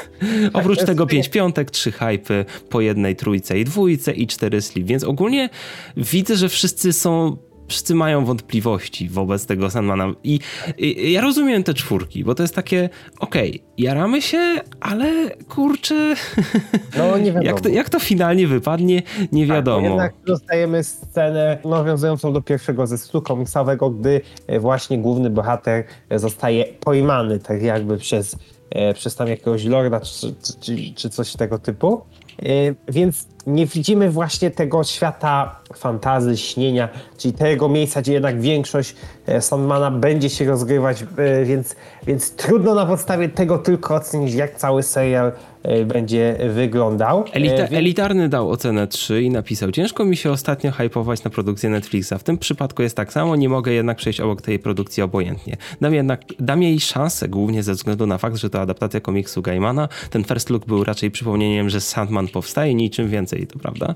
Oprócz 0.53 0.79
tak, 0.79 0.87
tego 0.87 1.07
5 1.07 1.29
piątek, 1.29 1.71
3 1.71 1.93
hypy 1.93 2.45
po 2.69 2.81
jednej 2.81 3.17
trójce 3.17 3.59
i 3.59 3.65
dwójce 3.65 4.13
i 4.13 4.27
4 4.27 4.63
slip, 4.63 4.87
więc 4.87 5.05
ogólnie 5.05 5.51
widzę, 5.97 6.37
że 6.37 6.49
wszyscy 6.49 6.93
są 6.93 7.37
wszyscy 7.69 7.95
mają 7.95 8.25
wątpliwości 8.25 9.09
wobec 9.09 9.47
tego 9.47 9.71
Sandmana. 9.71 10.13
I, 10.25 10.41
I, 10.79 11.13
ja 11.13 11.21
rozumiem 11.21 11.65
te 11.65 11.75
czwórki, 11.75 12.25
bo 12.25 12.35
to 12.35 12.43
jest 12.43 12.55
takie, 12.55 12.89
okej, 13.19 13.51
okay, 13.51 13.61
jaramy 13.79 14.23
się, 14.23 14.39
ale 14.81 15.31
kurczę, 15.49 16.15
no, 16.99 17.19
nie 17.19 17.25
wiadomo. 17.33 17.47
jak, 17.47 17.61
to, 17.61 17.69
jak 17.69 17.91
to 17.91 18.01
finalnie 18.01 18.47
wypadnie, 18.47 19.03
nie 19.33 19.47
tak, 19.47 19.57
wiadomo. 19.57 19.89
jednak 19.89 20.15
dostajemy 20.27 20.85
scenę 20.85 21.59
nawiązującą 21.65 22.33
do 22.33 22.43
pierwszego 22.43 22.87
zestawu 22.87 23.23
komiksowego, 23.23 23.91
gdy 23.91 24.21
e, 24.47 24.61
właśnie 24.61 24.99
główny 24.99 25.31
bohater 25.31 25.85
zostaje 26.11 26.65
pojmany 26.65 27.39
tak 27.39 27.63
jakby 27.63 27.99
przez, 27.99 28.37
e, 28.71 28.95
przez 28.95 29.17
tam 29.17 29.29
jakiegoś 29.29 29.65
lorda 29.65 30.01
czy, 30.01 30.35
czy, 30.61 30.95
czy 30.95 31.11
coś 31.11 31.37
tego 31.37 31.59
typu. 31.59 32.03
E, 32.43 32.47
więc 32.89 33.29
nie 33.47 33.67
widzimy 33.67 34.11
właśnie 34.11 34.51
tego 34.51 34.85
świata 34.85 35.57
fantazy, 35.75 36.37
śnienia, 36.37 36.89
czyli 37.19 37.35
tego 37.35 37.69
miejsca, 37.69 38.03
gdzie 38.03 38.13
jednak 38.13 38.41
większość 38.41 38.95
e, 39.27 39.41
Sandmana 39.41 39.91
będzie 39.91 40.31
się 40.31 40.45
rozgrywać, 40.45 41.05
e, 41.17 41.45
więc, 41.45 41.77
więc 42.07 42.37
trudno 42.37 42.75
na 42.75 42.87
podstawie 42.87 43.29
tego 43.29 43.59
tylko 43.59 43.95
ocenić, 43.95 44.35
jak 44.35 44.57
cały 44.57 44.83
serial 44.83 45.33
e, 45.63 45.85
będzie 45.85 46.37
wyglądał. 46.55 47.25
Elita. 47.33 47.55
Elitarny 47.55 48.29
dał 48.29 48.51
ocenę 48.51 48.87
3 48.87 49.23
i 49.23 49.31
napisał: 49.31 49.73
Ciężko 49.73 50.05
mi 50.05 50.17
się 50.17 50.31
ostatnio 50.31 50.73
hypować 50.73 51.25
na 51.25 51.31
produkcję 51.31 51.71
Netflixa. 51.71 52.13
W 52.19 52.23
tym 52.23 52.39
przypadku 52.39 52.83
jest 52.83 52.97
tak 52.97 53.13
samo, 53.13 53.37
nie 53.37 53.49
mogę 53.49 53.73
jednak 53.73 53.97
przejść 53.97 54.21
obok 54.21 54.43
tej 54.43 54.59
produkcji 54.59 55.03
obojętnie. 55.03 55.57
Dam 55.81 55.95
jednak 55.95 56.21
dam 56.39 56.63
jej 56.63 56.81
szansę, 56.81 57.29
głównie 57.29 57.63
ze 57.63 57.75
względu 57.75 58.07
na 58.07 58.19
fakt, 58.19 58.37
że 58.37 58.51
to 58.51 58.61
adaptacja 58.61 59.01
komiksu 59.01 59.43
Gaimana. 59.43 59.89
Ten 60.11 60.25
first 60.25 60.51
look 60.51 60.67
był 60.67 60.85
raczej 60.85 61.11
przypomnieniem, 61.11 61.71
że 61.71 61.81
Sandman 61.81 62.29
powstaje, 62.29 62.75
niczym 62.75 63.09
więcej, 63.09 63.32
to 63.47 63.59
prawda? 63.59 63.95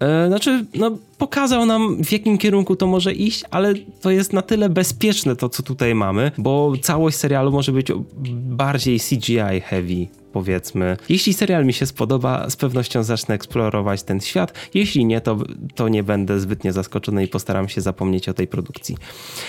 E, 0.00 0.28
znaczy, 0.28 0.64
no 0.74 0.98
pokazał 1.18 1.66
nam 1.66 2.04
w 2.04 2.12
jakim 2.12 2.38
kierunku 2.38 2.76
to 2.76 2.86
może 2.86 3.12
iść, 3.12 3.44
ale 3.50 3.74
to 4.00 4.10
jest 4.10 4.32
na 4.32 4.42
tyle 4.42 4.68
bezpieczne 4.68 5.36
to, 5.36 5.48
co 5.48 5.62
tutaj 5.62 5.94
mamy, 5.94 6.32
bo 6.38 6.72
całość 6.82 7.16
serialu 7.16 7.52
może 7.52 7.72
być 7.72 7.86
bardziej 8.32 9.00
CGI 9.00 9.60
heavy 9.64 10.06
powiedzmy. 10.32 10.96
Jeśli 11.08 11.34
serial 11.34 11.64
mi 11.64 11.72
się 11.72 11.86
spodoba, 11.86 12.50
z 12.50 12.56
pewnością 12.56 13.02
zacznę 13.02 13.34
eksplorować 13.34 14.02
ten 14.02 14.20
świat. 14.20 14.52
Jeśli 14.74 15.04
nie, 15.04 15.20
to, 15.20 15.38
to 15.74 15.88
nie 15.88 16.02
będę 16.02 16.40
zbytnio 16.40 16.72
zaskoczony 16.72 17.24
i 17.24 17.28
postaram 17.28 17.68
się 17.68 17.80
zapomnieć 17.80 18.28
o 18.28 18.34
tej 18.34 18.46
produkcji. 18.46 18.96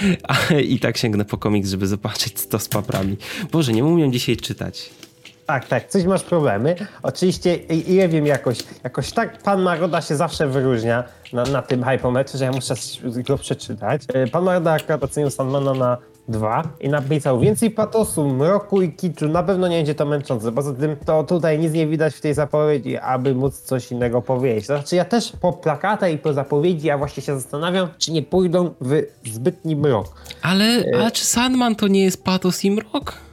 I 0.73 0.79
tak 0.79 0.97
sięgnę 0.97 1.25
po 1.25 1.37
komiks, 1.37 1.69
żeby 1.69 1.87
zobaczyć 1.87 2.33
co 2.33 2.59
z 2.59 2.67
paprami. 2.67 3.17
Boże, 3.51 3.73
nie 3.73 3.85
umiem 3.85 4.13
dzisiaj 4.13 4.37
czytać. 4.37 4.89
Tak, 5.51 5.67
tak, 5.67 5.87
coś 5.87 6.03
masz 6.03 6.23
problemy. 6.23 6.75
Oczywiście, 7.03 7.55
i, 7.55 7.93
i 7.93 8.07
wiem, 8.07 8.25
jakoś, 8.25 8.57
jakoś 8.83 9.11
tak 9.11 9.43
pan 9.43 9.61
Maroda 9.61 10.01
się 10.01 10.15
zawsze 10.15 10.47
wyróżnia 10.47 11.03
na, 11.33 11.43
na 11.43 11.61
tym 11.61 11.83
hypometrze, 11.83 12.37
że 12.37 12.45
ja 12.45 12.51
muszę 12.51 12.73
go 13.27 13.37
przeczytać. 13.37 14.01
E, 14.13 14.27
Pan 14.27 14.43
Maroda 14.43 14.71
akurat 14.71 15.03
ocenił 15.03 15.29
Sandmana 15.29 15.73
na 15.73 15.97
dwa 16.27 16.63
i 16.79 16.89
napisał 16.89 17.39
więcej 17.39 17.71
patosu, 17.71 18.27
mroku 18.27 18.81
i 18.81 18.91
kiczu. 18.91 19.27
Na 19.27 19.43
pewno 19.43 19.67
nie 19.67 19.77
będzie 19.77 19.95
to 19.95 20.05
męczące. 20.05 20.51
Poza 20.51 20.73
tym 20.73 20.95
to 21.05 21.23
tutaj 21.23 21.59
nic 21.59 21.73
nie 21.73 21.87
widać 21.87 22.15
w 22.15 22.21
tej 22.21 22.33
zapowiedzi, 22.33 22.97
aby 22.97 23.35
móc 23.35 23.61
coś 23.61 23.91
innego 23.91 24.21
powiedzieć. 24.21 24.67
To 24.67 24.75
znaczy 24.75 24.95
ja 24.95 25.05
też 25.05 25.31
po 25.41 25.53
plakatach 25.53 26.11
i 26.11 26.17
po 26.17 26.33
zapowiedzi 26.33 26.87
ja 26.87 26.97
właśnie 26.97 27.23
się 27.23 27.39
zastanawiam, 27.39 27.87
czy 27.97 28.11
nie 28.11 28.21
pójdą 28.21 28.73
w 28.81 29.03
zbytni 29.25 29.75
mrok. 29.75 30.07
Ale, 30.41 30.83
ale 30.93 31.11
czy 31.11 31.25
Sandman 31.25 31.75
to 31.75 31.87
nie 31.87 32.03
jest 32.03 32.23
patos 32.23 32.65
i 32.65 32.71
mrok? 32.71 33.30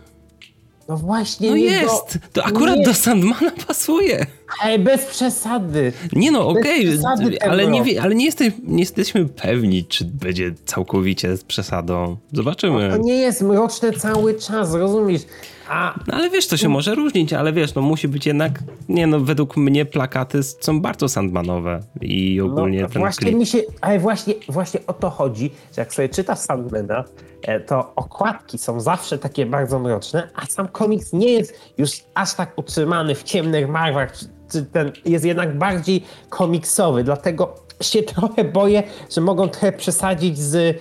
No 0.89 0.97
właśnie 0.97 1.51
No 1.51 1.57
jest! 1.57 2.19
To 2.33 2.45
akurat 2.45 2.79
nie. 2.79 2.85
do 2.85 2.95
Sandmana 2.95 3.51
pasuje. 3.67 4.27
Ej, 4.65 4.79
bez 4.79 5.05
przesady. 5.05 5.93
Nie 6.13 6.31
no, 6.31 6.49
okej, 6.49 6.87
ten 6.87 7.51
ale, 7.51 7.67
nie, 7.67 7.83
wie- 7.83 8.03
ale 8.03 8.15
nie, 8.15 8.25
jesteś, 8.25 8.53
nie 8.65 8.81
jesteśmy 8.81 9.27
pewni, 9.27 9.85
czy 9.85 10.05
będzie 10.05 10.55
całkowicie 10.65 11.37
z 11.37 11.45
przesadą. 11.45 12.17
Zobaczymy. 12.33 12.91
To 12.91 12.97
nie 13.03 13.17
jest 13.17 13.43
mroczne 13.43 13.93
cały 13.93 14.35
czas, 14.35 14.75
rozumiesz? 14.75 15.23
A 15.69 15.95
No 16.07 16.15
ale 16.15 16.31
wiesz, 16.31 16.47
to 16.47 16.57
się 16.57 16.69
może 16.69 16.95
różnić, 16.95 17.33
ale 17.33 17.53
wiesz, 17.53 17.75
no 17.75 17.83
musi 17.83 18.09
być 18.09 18.27
jednak, 18.27 18.59
nie 18.89 19.07
no, 19.07 19.21
według 19.21 19.57
mnie 19.57 19.85
plakaty 19.87 20.43
są 20.43 20.81
bardzo 20.81 21.09
Sandmanowe 21.09 21.81
i 22.01 22.41
ogólnie 22.41 22.83
no, 22.83 22.89
ten 22.89 23.03
właśnie 23.03 23.27
klip. 23.27 23.39
mi 23.39 23.47
się, 23.47 23.59
ale 23.81 23.99
właśnie, 23.99 24.35
właśnie 24.49 24.81
o 24.87 24.93
to 24.93 25.11
chodzi, 25.11 25.51
że 25.77 25.83
jak 25.83 25.95
sobie 25.95 26.09
czyta 26.09 26.37
Sandmana, 26.37 27.05
e, 27.43 27.61
to 27.61 27.93
okładki 27.97 28.59
są 28.59 28.81
zawsze 28.81 29.19
takie 29.19 29.47
bardzo 29.47 29.79
mroczne, 29.79 30.29
a 30.35 30.47
sam 30.47 30.69
komiks 30.69 31.13
nie 31.13 31.33
jest 31.33 31.55
już 31.79 31.91
aż 32.15 32.35
tak 32.35 32.59
utrzymany 32.59 33.15
w 33.15 33.23
ciemnych 33.23 33.69
czy 34.13 34.38
ten 34.73 34.93
jest 35.05 35.25
jednak 35.25 35.59
bardziej 35.59 36.05
komiksowy, 36.29 37.05
dlatego 37.05 37.55
się 37.81 38.03
trochę 38.03 38.45
boję, 38.45 38.83
że 39.11 39.21
mogą 39.21 39.49
trochę 39.49 39.73
przesadzić 39.73 40.39
z 40.39 40.55
y, 40.55 40.79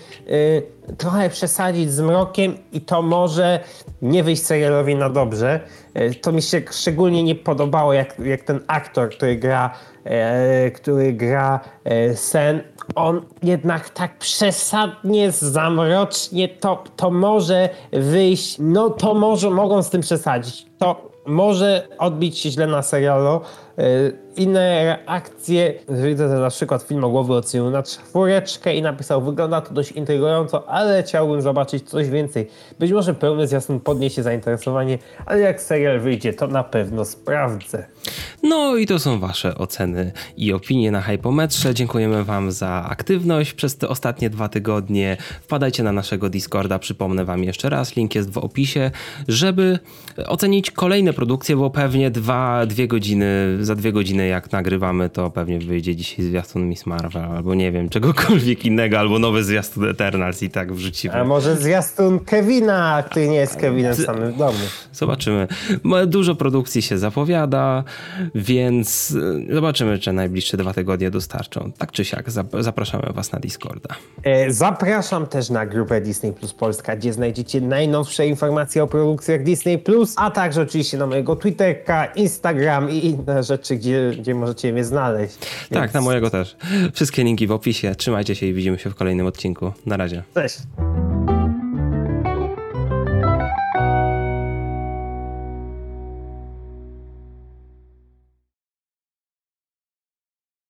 trochę 0.98 1.30
przesadzić 1.30 1.92
z 1.92 2.00
mrokiem 2.02 2.58
i 2.72 2.82
to 2.82 3.02
może 3.02 3.60
nie 4.02 4.24
wyjść 4.24 4.46
serialowi 4.46 4.96
na 4.96 5.10
dobrze. 5.10 5.60
Y, 5.98 6.16
To 6.16 6.32
mi 6.32 6.42
się 6.42 6.62
szczególnie 6.72 7.24
nie 7.24 7.36
podobało, 7.36 7.94
jak, 7.94 8.20
jak 8.20 8.42
ten 8.42 8.60
aktor, 8.68 9.10
który 9.10 9.36
gra, 9.36 9.74
e, 10.04 10.72
który 10.72 11.14
gra 11.14 11.60
e, 11.84 12.16
Sen, 12.16 12.62
on 12.96 13.26
jednak 13.44 13.90
tak 13.90 14.18
przesadnie 14.18 15.32
zamrocznie 15.32 16.50
to, 16.50 16.84
to 16.96 17.12
może 17.12 17.70
wyjść, 17.92 18.56
no 18.60 18.90
to 18.90 19.14
może 19.14 19.50
mogą 19.50 19.84
z 19.84 19.90
tym 19.90 20.02
przesadzić. 20.02 20.66
To 20.78 21.10
może 21.28 21.88
odbić 21.98 22.40
się 22.40 22.52
źle 22.52 22.68
na 22.68 22.82
serialu. 22.82 23.42
Y, 23.80 24.28
Inne 24.38 24.84
reakcje, 24.84 25.74
widzę 25.90 26.30
że 26.30 26.36
na 26.36 26.50
przykład 26.50 26.84
film 26.84 27.04
o 27.04 27.10
głowy 27.10 27.34
ocenił 27.34 27.70
na 27.70 27.84
czwóreczkę 27.84 28.76
i 28.76 28.82
napisał, 28.82 29.22
wygląda 29.22 29.62
to 29.62 29.74
dość 29.74 29.92
intrygująco, 29.92 30.70
ale 30.70 31.04
chciałbym 31.04 31.42
zobaczyć 31.42 31.90
coś 31.90 32.10
więcej. 32.10 32.48
Być 32.80 32.92
może 32.92 33.14
pełny 33.14 33.48
zwiastun 33.48 33.80
podniesie 33.80 34.24
zainteresowanie, 34.24 34.98
ale 35.26 35.40
jak 35.40 35.62
serial 35.62 36.00
wyjdzie, 36.00 36.34
to 36.34 36.48
na 36.48 36.64
pewno 36.64 37.06
sprawdzę. 37.06 37.86
No 38.44 38.76
i 38.76 38.86
to 38.86 39.00
są 39.00 39.20
wasze 39.20 39.56
oceny 39.56 40.12
i 40.38 40.54
opinie 40.54 40.92
na 40.92 41.02
Hypometrze. 41.02 41.74
Dziękujemy 41.74 42.24
wam 42.24 42.52
za 42.52 42.86
aktywność 42.90 43.54
przez 43.54 43.78
te 43.78 43.90
ostatnie 43.90 44.30
dwa 44.30 44.50
tygodnie. 44.50 45.18
Wpadajcie 45.42 45.84
na 45.84 45.92
naszego 45.92 46.30
Discorda, 46.30 46.80
przypomnę 46.80 47.26
wam 47.26 47.44
jeszcze 47.44 47.70
raz, 47.70 47.96
link 47.96 48.16
jest 48.16 48.32
w 48.32 48.38
opisie, 48.38 48.92
żeby 49.28 49.80
ocenić 50.28 50.72
kolejne 50.72 51.14
produkcje, 51.14 51.56
bo 51.56 51.70
pewnie 51.70 52.12
dwa, 52.12 52.66
dwie 52.66 52.88
godziny, 52.88 53.58
za 53.68 53.76
dwie 53.76 53.92
godziny 53.92 54.28
jak 54.28 54.52
nagrywamy, 54.52 55.10
to 55.10 55.32
pewnie 55.32 55.60
wyjdzie 55.60 55.96
dzisiaj 55.96 56.26
zwiastun 56.26 56.70
Miss 56.70 56.86
Marvel, 56.86 57.24
albo 57.24 57.56
nie 57.56 57.72
wiem, 57.72 57.90
czegokolwiek 57.90 58.66
innego, 58.66 59.00
albo 59.00 59.20
nowy 59.20 59.44
zwiastun 59.44 59.90
Eternals 59.90 60.44
i 60.44 60.50
tak 60.50 60.74
wrzucimy. 60.74 61.14
A 61.14 61.24
może 61.24 61.56
zwiastun 61.56 62.20
Kevina, 62.20 63.04
który 63.10 63.28
nie 63.28 63.36
jest 63.36 63.56
Kevinem 63.56 63.96
samym 63.96 64.32
w 64.34 64.38
domu. 64.38 64.58
Zobaczymy. 64.94 65.48
Dużo 66.08 66.36
produkcji 66.36 66.82
się 66.82 66.98
zapowiada, 66.98 67.84
więc 68.36 69.12
y, 69.12 69.46
zobaczymy, 69.56 70.00
czy 70.00 70.14
najbliższe 70.14 70.58
dwa 70.58 70.74
tygodnie 70.74 71.12
dostarczą. 71.12 71.72
Tak 71.78 71.92
czy 71.92 72.06
siak, 72.06 72.30
zap- 72.30 72.64
zapraszamy 72.64 73.14
Was 73.14 73.32
na 73.32 73.40
Discorda. 73.40 73.96
E, 74.24 74.52
Zapraszam 74.52 75.28
też 75.28 75.50
na 75.50 75.66
grupę 75.66 76.02
Disney 76.02 76.34
Plus 76.34 76.54
Polska, 76.54 76.96
gdzie 76.96 77.14
znajdziecie 77.14 77.62
najnowsze 77.62 78.28
informacje 78.28 78.84
o 78.84 78.88
produkcjach 78.88 79.44
Disney 79.44 79.78
Plus, 79.78 80.14
a 80.18 80.32
także 80.32 80.62
oczywiście 80.62 80.98
na 80.98 81.08
mojego 81.08 81.36
Twitterka, 81.36 82.06
Instagram 82.06 82.90
i 82.90 83.06
inne 83.06 83.44
rzeczy, 83.44 83.57
gdzie, 83.76 84.12
gdzie 84.20 84.36
możecie 84.36 84.74
mnie 84.74 84.84
znaleźć. 84.84 85.38
Tak, 85.70 85.94
na 85.94 86.02
mojego 86.02 86.30
też. 86.30 86.56
Wszystkie 86.94 87.24
linki 87.24 87.48
w 87.48 87.52
opisie. 87.52 87.96
Trzymajcie 87.96 88.36
się 88.36 88.46
i 88.46 88.54
widzimy 88.54 88.80
się 88.80 88.90
w 88.90 88.96
kolejnym 88.96 89.26
odcinku. 89.26 89.72
Na 89.86 89.98
razie. 89.98 90.24
Cześć. 90.34 90.58